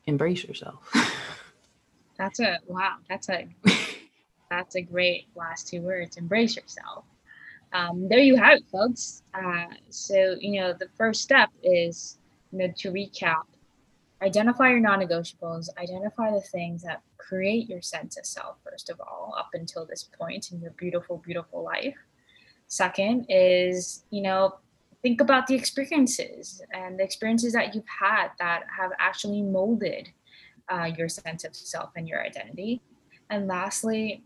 embrace 0.07 0.45
yourself. 0.45 0.91
that's 2.17 2.41
a 2.41 2.59
wow. 2.67 2.97
That's 3.09 3.29
a 3.29 3.49
that's 4.51 4.77
a 4.77 4.83
great 4.83 5.27
last 5.35 5.69
two 5.69 5.83
words. 5.83 6.17
Embrace 6.17 6.57
yourself. 6.57 7.05
Um, 7.73 8.09
there 8.09 8.19
you 8.19 8.37
have 8.37 8.59
it, 8.59 8.65
folks. 8.71 9.23
Uh, 9.35 9.67
so 9.89 10.37
you 10.41 10.61
know 10.61 10.73
the 10.73 10.89
first 10.97 11.23
step 11.23 11.51
is 11.63 12.19
you 12.53 12.59
know 12.59 12.73
to 12.79 12.91
recap. 12.91 13.45
Identify 14.23 14.71
your 14.71 14.81
non-negotiables. 14.81 15.69
Identify 15.77 16.31
the 16.31 16.41
things 16.41 16.83
that 16.83 17.03
create 17.19 17.69
your 17.69 17.83
sense 17.83 18.17
of 18.17 18.25
self. 18.25 18.57
First 18.63 18.89
of 18.89 19.01
all, 19.01 19.35
up 19.37 19.51
until 19.55 19.85
this 19.85 20.05
point 20.05 20.53
in 20.53 20.61
your 20.61 20.71
beautiful, 20.73 21.19
beautiful 21.19 21.65
life. 21.65 21.97
Second 22.69 23.27
is 23.29 24.05
you 24.11 24.23
know 24.23 24.55
think 25.03 25.21
about 25.21 25.47
the 25.47 25.55
experiences 25.55 26.63
and 26.73 26.99
the 26.99 27.03
experiences 27.03 27.53
that 27.53 27.75
you've 27.75 27.85
had 28.01 28.29
that 28.39 28.63
have 28.77 28.93
actually 28.99 29.43
molded 29.43 30.09
uh, 30.69 30.91
your 30.97 31.09
sense 31.09 31.45
of 31.45 31.55
self 31.55 31.91
and 31.97 32.09
your 32.09 32.25
identity. 32.25 32.81
And 33.29 33.49
lastly, 33.49 34.23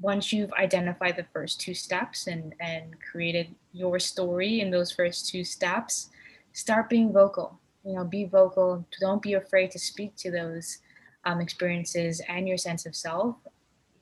once 0.00 0.32
you've 0.32 0.52
identified 0.54 1.16
the 1.16 1.26
first 1.32 1.60
two 1.60 1.74
steps 1.74 2.26
and, 2.26 2.54
and 2.60 2.94
created 3.10 3.54
your 3.72 3.98
story 3.98 4.60
in 4.60 4.70
those 4.70 4.92
first 4.92 5.28
two 5.28 5.44
steps, 5.44 6.10
start 6.52 6.88
being 6.88 7.12
vocal. 7.12 7.58
You 7.84 7.94
know, 7.94 8.04
be 8.04 8.24
vocal. 8.24 8.86
Don't 9.00 9.20
be 9.20 9.34
afraid 9.34 9.70
to 9.72 9.78
speak 9.78 10.14
to 10.16 10.30
those 10.30 10.78
um, 11.24 11.40
experiences 11.40 12.22
and 12.28 12.46
your 12.46 12.56
sense 12.56 12.86
of 12.86 12.94
self 12.94 13.36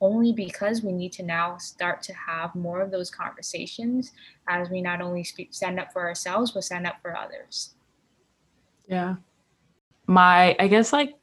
only 0.01 0.32
because 0.32 0.82
we 0.82 0.92
need 0.92 1.12
to 1.12 1.22
now 1.22 1.59
start 1.59 2.03
to 2.03 2.14
have 2.14 2.55
more 2.55 2.80
of 2.80 2.90
those 2.90 3.11
conversations 3.11 4.12
as 4.48 4.70
we 4.70 4.80
not 4.80 5.03
only 5.03 5.22
speak, 5.22 5.48
stand 5.53 5.78
up 5.78 5.92
for 5.92 6.07
ourselves 6.07 6.51
but 6.51 6.64
stand 6.64 6.86
up 6.86 6.96
for 7.03 7.16
others. 7.16 7.74
Yeah. 8.88 9.16
My 10.07 10.57
i 10.59 10.66
guess 10.66 10.92
like 10.92 11.16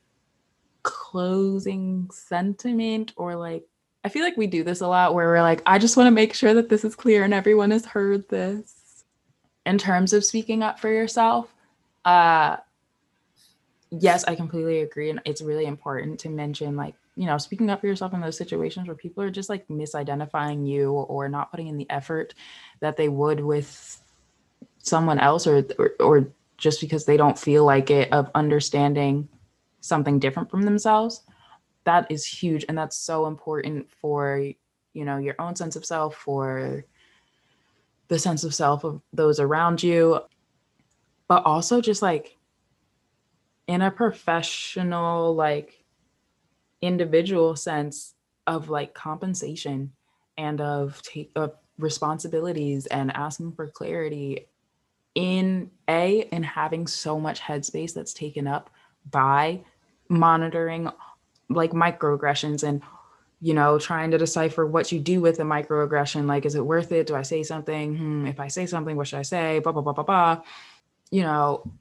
closing 0.84 2.10
sentiment 2.14 3.12
or 3.18 3.36
like 3.36 3.66
i 4.06 4.10
feel 4.10 4.24
like 4.24 4.38
we 4.38 4.48
do 4.48 4.64
this 4.64 4.80
a 4.80 4.88
lot 4.88 5.14
where 5.14 5.28
we're 5.28 5.42
like 5.42 5.62
i 5.66 5.78
just 5.78 5.98
want 5.98 6.08
to 6.08 6.12
make 6.12 6.34
sure 6.34 6.54
that 6.54 6.70
this 6.70 6.86
is 6.86 6.96
clear 6.96 7.26
and 7.26 7.34
everyone 7.34 7.72
has 7.72 7.86
heard 7.86 8.30
this. 8.30 9.04
In 9.66 9.78
terms 9.78 10.14
of 10.14 10.24
speaking 10.24 10.64
up 10.64 10.80
for 10.80 10.90
yourself 10.90 11.54
uh 12.06 12.56
yes 13.90 14.24
i 14.24 14.36
completely 14.36 14.80
agree 14.80 15.10
and 15.10 15.20
it's 15.26 15.42
really 15.42 15.66
important 15.66 16.22
to 16.22 16.30
mention 16.30 16.78
like 16.78 16.96
you 17.18 17.26
know, 17.26 17.38
speaking 17.38 17.70
up 17.70 17.82
for 17.82 17.88
yourself 17.88 18.14
in 18.14 18.22
those 18.22 18.38
situations 18.38 18.88
where 18.88 18.96
people 18.96 19.24
are 19.24 19.32
just 19.32 19.50
like 19.50 19.68
misidentifying 19.68 20.68
you 20.68 20.92
or 20.92 21.28
not 21.28 21.52
putting 21.52 21.68
in 21.68 21.78
the 21.78 21.90
effort 21.90 22.34
that 22.80 22.96
they 22.96 23.10
would 23.10 23.40
with 23.40 24.02
someone 24.78 25.20
else 25.20 25.48
or, 25.48 25.66
or, 25.80 25.92
or 26.00 26.32
just 26.58 26.80
because 26.80 27.06
they 27.06 27.18
don't 27.18 27.38
feel 27.38 27.66
like 27.66 27.90
it 27.90 28.12
of 28.14 28.30
understanding 28.36 29.28
something 29.82 30.20
different 30.20 30.50
from 30.50 30.62
themselves 30.62 31.24
that 31.88 32.06
is 32.12 32.26
huge. 32.26 32.66
And 32.68 32.78
that's 32.78 32.98
so 32.98 33.28
important 33.28 33.90
for 33.90 34.52
you 34.94 35.06
know 35.06 35.18
your 35.18 35.36
own 35.40 35.56
sense 35.56 35.76
of 35.76 35.86
self 35.86 36.16
for 36.16 36.84
the 38.10 38.20
sense 38.20 38.44
of 38.44 38.54
self 38.54 38.84
of 38.84 39.02
those 39.14 39.40
around 39.40 39.84
you 39.84 40.20
but 41.28 41.46
also 41.46 41.82
just 41.82 42.02
like 42.02 42.36
in 43.68 43.84
a 43.84 43.92
professional 43.92 45.36
like 45.36 45.84
individual 46.82 47.56
sense 47.56 48.14
of 48.46 48.70
like 48.70 48.94
compensation 48.94 49.92
and 50.38 50.62
of 50.62 51.02
take 51.02 51.32
of 51.36 51.54
responsibilities 51.80 52.86
and 52.88 53.16
asking 53.16 53.52
for 53.52 53.68
clarity 53.68 54.48
in 55.16 55.70
a 55.90 56.28
and 56.32 56.46
having 56.46 56.88
so 56.88 57.20
much 57.20 57.42
headspace 57.42 57.94
that's 57.94 58.14
taken 58.14 58.48
up 58.48 58.70
by 59.10 59.60
monitoring 60.10 60.90
like 61.50 61.72
microaggressions 61.72 62.64
and 62.64 62.82
you 63.42 63.54
know 63.54 63.78
trying 63.78 64.12
to 64.12 64.18
decipher 64.18 64.66
what 64.66 64.92
you 64.92 65.00
do 65.00 65.22
with 65.22 65.40
a 65.40 65.44
microaggression 65.44 66.26
like 66.26 66.46
is 66.46 66.56
it 66.56 66.66
worth 66.66 66.92
it? 66.92 67.08
Do 67.08 67.16
i 67.16 67.22
say 67.22 67.44
something? 67.44 67.96
Hmm, 67.96 68.28
if 68.28 68.40
i 68.40 68.48
say 68.48 68.66
something 68.66 68.96
what 68.96 69.08
should 69.08 69.20
i 69.20 69.24
say? 69.24 69.60
Blah 69.60 69.72
blah 69.72 69.82
blah 69.82 69.94
blah 69.94 70.04
blah. 70.04 70.42
You 71.12 71.24
know 71.24 71.72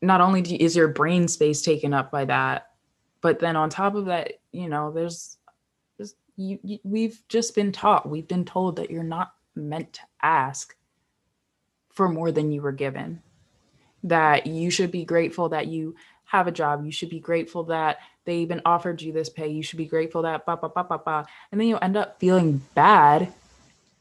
not 0.00 0.20
only 0.20 0.42
do, 0.42 0.56
is 0.58 0.74
your 0.74 0.88
brain 0.88 1.28
space 1.28 1.62
taken 1.62 1.94
up 1.94 2.10
by 2.10 2.24
that 2.24 2.71
but 3.22 3.38
then 3.38 3.56
on 3.56 3.70
top 3.70 3.94
of 3.94 4.04
that 4.06 4.34
you 4.52 4.68
know 4.68 4.92
there's, 4.92 5.38
you, 6.36 6.58
you, 6.62 6.78
we've 6.84 7.22
just 7.28 7.54
been 7.54 7.72
taught 7.72 8.08
we've 8.08 8.28
been 8.28 8.44
told 8.44 8.76
that 8.76 8.90
you're 8.90 9.02
not 9.02 9.32
meant 9.54 9.94
to 9.94 10.00
ask 10.22 10.76
for 11.92 12.08
more 12.08 12.32
than 12.32 12.50
you 12.50 12.62
were 12.62 12.72
given. 12.72 13.22
That 14.04 14.46
you 14.46 14.70
should 14.70 14.90
be 14.90 15.04
grateful 15.04 15.50
that 15.50 15.68
you 15.68 15.94
have 16.24 16.46
a 16.46 16.52
job. 16.52 16.84
You 16.84 16.90
should 16.90 17.10
be 17.10 17.20
grateful 17.20 17.64
that 17.64 17.98
they 18.24 18.38
even 18.38 18.62
offered 18.64 19.00
you 19.02 19.12
this 19.12 19.28
pay. 19.28 19.48
You 19.48 19.62
should 19.62 19.76
be 19.76 19.86
grateful 19.86 20.22
that 20.22 20.46
ba 20.46 20.56
ba 20.56 20.68
ba 20.68 20.84
ba 20.84 20.98
ba. 20.98 21.26
And 21.50 21.60
then 21.60 21.68
you 21.68 21.76
end 21.78 21.96
up 21.96 22.18
feeling 22.18 22.62
bad 22.74 23.32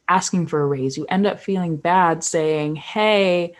asking 0.07 0.47
for 0.47 0.61
a 0.61 0.65
raise. 0.65 0.97
You 0.97 1.05
end 1.09 1.28
up 1.28 1.39
feeling 1.39 1.78
bad 1.78 2.24
saying 2.24 2.76
hey 2.76 3.53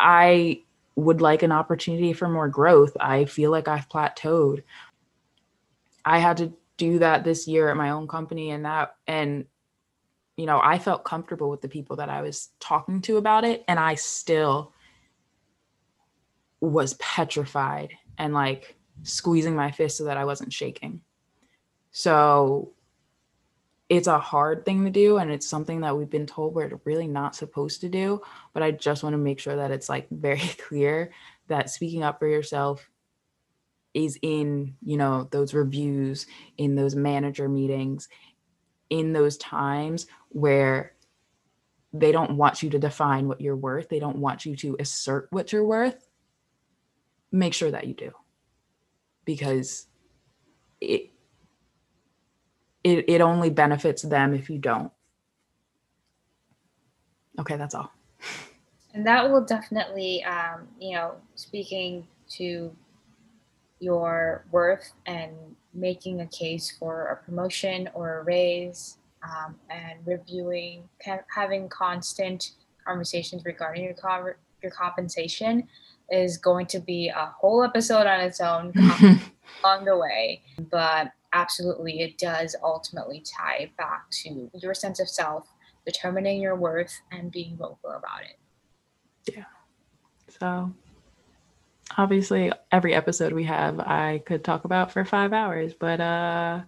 i 0.00 0.60
would 0.96 1.20
like 1.20 1.42
an 1.42 1.52
opportunity 1.52 2.12
for 2.12 2.28
more 2.28 2.48
growth. 2.48 2.96
I 3.00 3.24
feel 3.24 3.50
like 3.50 3.68
I've 3.68 3.88
plateaued. 3.88 4.62
I 6.04 6.18
had 6.18 6.36
to 6.38 6.52
do 6.76 6.98
that 6.98 7.24
this 7.24 7.46
year 7.46 7.70
at 7.70 7.76
my 7.76 7.90
own 7.90 8.08
company 8.08 8.50
and 8.50 8.64
that 8.64 8.96
and 9.06 9.46
you 10.36 10.46
know, 10.46 10.60
I 10.62 10.78
felt 10.78 11.04
comfortable 11.04 11.50
with 11.50 11.60
the 11.60 11.68
people 11.68 11.96
that 11.96 12.08
I 12.08 12.22
was 12.22 12.48
talking 12.58 13.02
to 13.02 13.18
about 13.18 13.44
it 13.44 13.64
and 13.68 13.78
I 13.78 13.96
still 13.96 14.72
was 16.60 16.94
petrified 16.94 17.92
and 18.16 18.32
like 18.32 18.76
squeezing 19.02 19.54
my 19.54 19.70
fist 19.70 19.98
so 19.98 20.04
that 20.04 20.16
I 20.16 20.24
wasn't 20.24 20.52
shaking. 20.52 21.02
So 21.90 22.72
it's 23.92 24.06
a 24.06 24.18
hard 24.18 24.64
thing 24.64 24.84
to 24.84 24.90
do 24.90 25.18
and 25.18 25.30
it's 25.30 25.46
something 25.46 25.80
that 25.80 25.96
we've 25.96 26.08
been 26.08 26.26
told 26.26 26.54
we're 26.54 26.80
really 26.84 27.06
not 27.06 27.36
supposed 27.36 27.80
to 27.82 27.88
do 27.88 28.20
but 28.54 28.62
i 28.62 28.70
just 28.70 29.02
want 29.02 29.12
to 29.12 29.18
make 29.18 29.38
sure 29.38 29.56
that 29.56 29.70
it's 29.70 29.88
like 29.88 30.08
very 30.10 30.38
clear 30.66 31.12
that 31.48 31.70
speaking 31.70 32.02
up 32.02 32.18
for 32.18 32.26
yourself 32.26 32.88
is 33.92 34.18
in 34.22 34.74
you 34.82 34.96
know 34.96 35.28
those 35.30 35.52
reviews 35.52 36.26
in 36.56 36.74
those 36.74 36.94
manager 36.94 37.48
meetings 37.48 38.08
in 38.88 39.12
those 39.12 39.36
times 39.36 40.06
where 40.30 40.94
they 41.94 42.10
don't 42.10 42.38
want 42.38 42.62
you 42.62 42.70
to 42.70 42.78
define 42.78 43.28
what 43.28 43.40
you're 43.40 43.56
worth 43.56 43.88
they 43.90 43.98
don't 43.98 44.16
want 44.16 44.46
you 44.46 44.56
to 44.56 44.76
assert 44.80 45.28
what 45.30 45.52
you're 45.52 45.66
worth 45.66 46.06
make 47.32 47.54
sure 47.54 47.70
that 47.70 47.86
you 47.86 47.94
do. 47.94 48.12
Because 49.24 49.86
it 50.80 51.10
it, 52.84 53.04
it 53.08 53.20
only 53.20 53.50
benefits 53.50 54.02
them 54.02 54.34
if 54.34 54.50
you 54.50 54.58
don't. 54.58 54.92
Okay, 57.38 57.56
that's 57.56 57.74
all. 57.74 57.92
And 58.94 59.06
that 59.06 59.30
will 59.30 59.44
definitely, 59.44 60.22
um, 60.24 60.68
you 60.78 60.94
know, 60.94 61.14
speaking 61.34 62.06
to 62.32 62.74
your 63.80 64.44
worth 64.50 64.92
and 65.06 65.32
making 65.74 66.20
a 66.20 66.26
case 66.26 66.76
for 66.78 67.06
a 67.06 67.16
promotion 67.24 67.88
or 67.94 68.18
a 68.18 68.22
raise 68.24 68.98
um, 69.22 69.56
and 69.70 69.98
reviewing, 70.04 70.88
having 71.34 71.68
constant 71.68 72.52
conversations 72.86 73.44
regarding 73.44 73.84
your, 73.84 73.94
co- 73.94 74.34
your 74.62 74.72
compensation 74.72 75.66
is 76.10 76.36
going 76.36 76.66
to 76.66 76.78
be 76.78 77.08
a 77.08 77.32
whole 77.38 77.64
episode 77.64 78.06
on 78.06 78.20
its 78.20 78.40
own 78.40 78.72
along 79.64 79.84
the 79.84 79.96
way. 79.96 80.42
But 80.70 81.12
absolutely 81.32 82.00
it 82.00 82.18
does 82.18 82.56
ultimately 82.62 83.24
tie 83.38 83.70
back 83.78 84.10
to 84.10 84.50
your 84.54 84.74
sense 84.74 85.00
of 85.00 85.08
self, 85.08 85.48
determining 85.86 86.40
your 86.40 86.56
worth, 86.56 87.00
and 87.10 87.30
being 87.30 87.56
vocal 87.56 87.90
about 87.90 88.22
it. 88.22 89.34
Yeah. 89.34 89.44
So 90.38 90.72
obviously 91.96 92.52
every 92.70 92.94
episode 92.94 93.32
we 93.32 93.44
have 93.44 93.78
I 93.80 94.22
could 94.24 94.44
talk 94.44 94.64
about 94.64 94.92
for 94.92 95.04
five 95.04 95.32
hours, 95.32 95.74
but 95.74 96.00
uh 96.00 96.62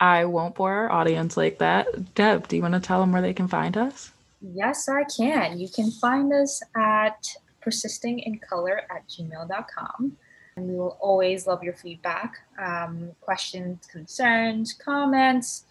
I 0.00 0.24
won't 0.24 0.54
bore 0.54 0.72
our 0.72 0.90
audience 0.90 1.36
like 1.36 1.58
that. 1.58 2.14
Deb, 2.14 2.48
do 2.48 2.56
you 2.56 2.62
want 2.62 2.72
to 2.72 2.80
tell 2.80 3.00
them 3.00 3.12
where 3.12 3.20
they 3.20 3.34
can 3.34 3.48
find 3.48 3.76
us? 3.76 4.12
Yes, 4.40 4.88
I 4.88 5.04
can. 5.04 5.60
You 5.60 5.68
can 5.68 5.90
find 5.90 6.32
us 6.32 6.62
at 6.74 7.26
persistingincolor 7.62 8.78
at 8.90 9.06
gmail.com. 9.08 10.16
And 10.60 10.68
we 10.68 10.76
will 10.76 10.98
always 11.00 11.46
love 11.46 11.64
your 11.64 11.72
feedback, 11.72 12.36
um, 12.58 13.12
questions, 13.22 13.86
concerns, 13.86 14.74
comments, 14.74 15.64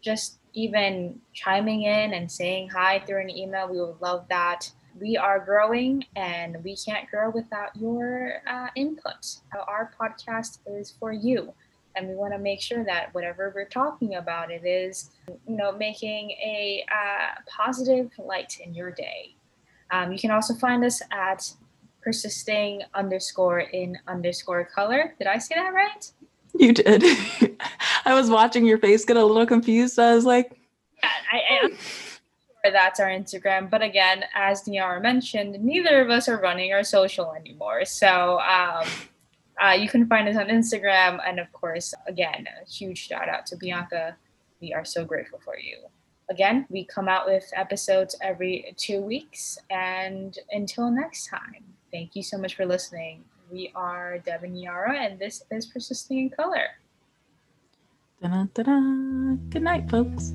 just 0.00 0.38
even 0.52 1.20
chiming 1.32 1.82
in 1.82 2.14
and 2.14 2.30
saying 2.30 2.70
hi 2.70 2.98
through 3.06 3.20
an 3.20 3.30
email. 3.30 3.68
We 3.68 3.80
would 3.80 4.00
love 4.00 4.26
that. 4.30 4.68
We 5.00 5.16
are 5.16 5.38
growing 5.38 6.04
and 6.16 6.56
we 6.64 6.74
can't 6.74 7.08
grow 7.08 7.30
without 7.30 7.76
your 7.76 8.42
uh, 8.48 8.66
input. 8.74 9.36
Our 9.68 9.92
podcast 9.96 10.58
is 10.66 10.92
for 10.98 11.12
you. 11.12 11.54
And 11.94 12.08
we 12.08 12.16
want 12.16 12.32
to 12.32 12.38
make 12.40 12.60
sure 12.60 12.84
that 12.84 13.14
whatever 13.14 13.52
we're 13.54 13.68
talking 13.68 14.16
about, 14.16 14.50
it 14.50 14.66
is, 14.66 15.10
you 15.46 15.56
know, 15.56 15.70
making 15.70 16.32
a 16.32 16.84
uh, 16.90 17.40
positive 17.46 18.10
light 18.18 18.58
in 18.58 18.74
your 18.74 18.90
day. 18.90 19.36
Um, 19.92 20.10
you 20.10 20.18
can 20.18 20.32
also 20.32 20.54
find 20.54 20.84
us 20.84 21.00
at 21.12 21.52
persisting 22.02 22.82
underscore 22.94 23.60
in 23.60 23.98
underscore 24.06 24.64
color. 24.64 25.14
Did 25.18 25.26
I 25.26 25.38
say 25.38 25.54
that 25.54 25.72
right? 25.72 26.10
You 26.54 26.72
did. 26.72 27.02
I 28.04 28.14
was 28.14 28.28
watching 28.28 28.66
your 28.66 28.78
face 28.78 29.04
get 29.04 29.16
a 29.16 29.24
little 29.24 29.46
confused. 29.46 29.94
So 29.94 30.04
I 30.04 30.14
was 30.14 30.24
like, 30.24 30.58
yeah, 31.02 31.10
I, 31.32 31.64
am 31.64 31.70
sure 31.70 32.72
that's 32.72 33.00
our 33.00 33.08
Instagram. 33.08 33.70
But 33.70 33.82
again, 33.82 34.24
as 34.34 34.66
Niara 34.66 35.00
mentioned, 35.00 35.62
neither 35.62 36.02
of 36.02 36.10
us 36.10 36.28
are 36.28 36.40
running 36.40 36.72
our 36.72 36.84
social 36.84 37.32
anymore. 37.32 37.84
So 37.84 38.40
um, 38.40 38.86
uh, 39.62 39.70
you 39.72 39.88
can 39.88 40.06
find 40.06 40.28
us 40.28 40.36
on 40.36 40.46
Instagram. 40.46 41.20
And 41.26 41.40
of 41.40 41.52
course, 41.52 41.94
again, 42.06 42.46
a 42.46 42.70
huge 42.70 43.06
shout 43.08 43.28
out 43.28 43.46
to 43.46 43.56
Bianca. 43.56 44.16
We 44.60 44.72
are 44.74 44.84
so 44.84 45.04
grateful 45.04 45.40
for 45.44 45.58
you. 45.58 45.78
Again, 46.30 46.66
we 46.70 46.84
come 46.84 47.08
out 47.08 47.26
with 47.26 47.50
episodes 47.54 48.16
every 48.22 48.74
two 48.76 49.00
weeks. 49.00 49.58
And 49.70 50.38
until 50.50 50.90
next 50.90 51.26
time, 51.26 51.71
thank 51.92 52.16
you 52.16 52.22
so 52.22 52.38
much 52.38 52.56
for 52.56 52.66
listening. 52.66 53.22
We 53.50 53.70
are 53.74 54.18
Deb 54.18 54.42
and 54.44 54.54
Niara, 54.54 54.98
and 54.98 55.18
this 55.18 55.44
is 55.50 55.66
Persisting 55.66 56.18
in 56.18 56.30
Color. 56.30 56.68
Da-da-da-da. 58.22 59.36
Good 59.50 59.62
night, 59.62 59.90
folks. 59.90 60.32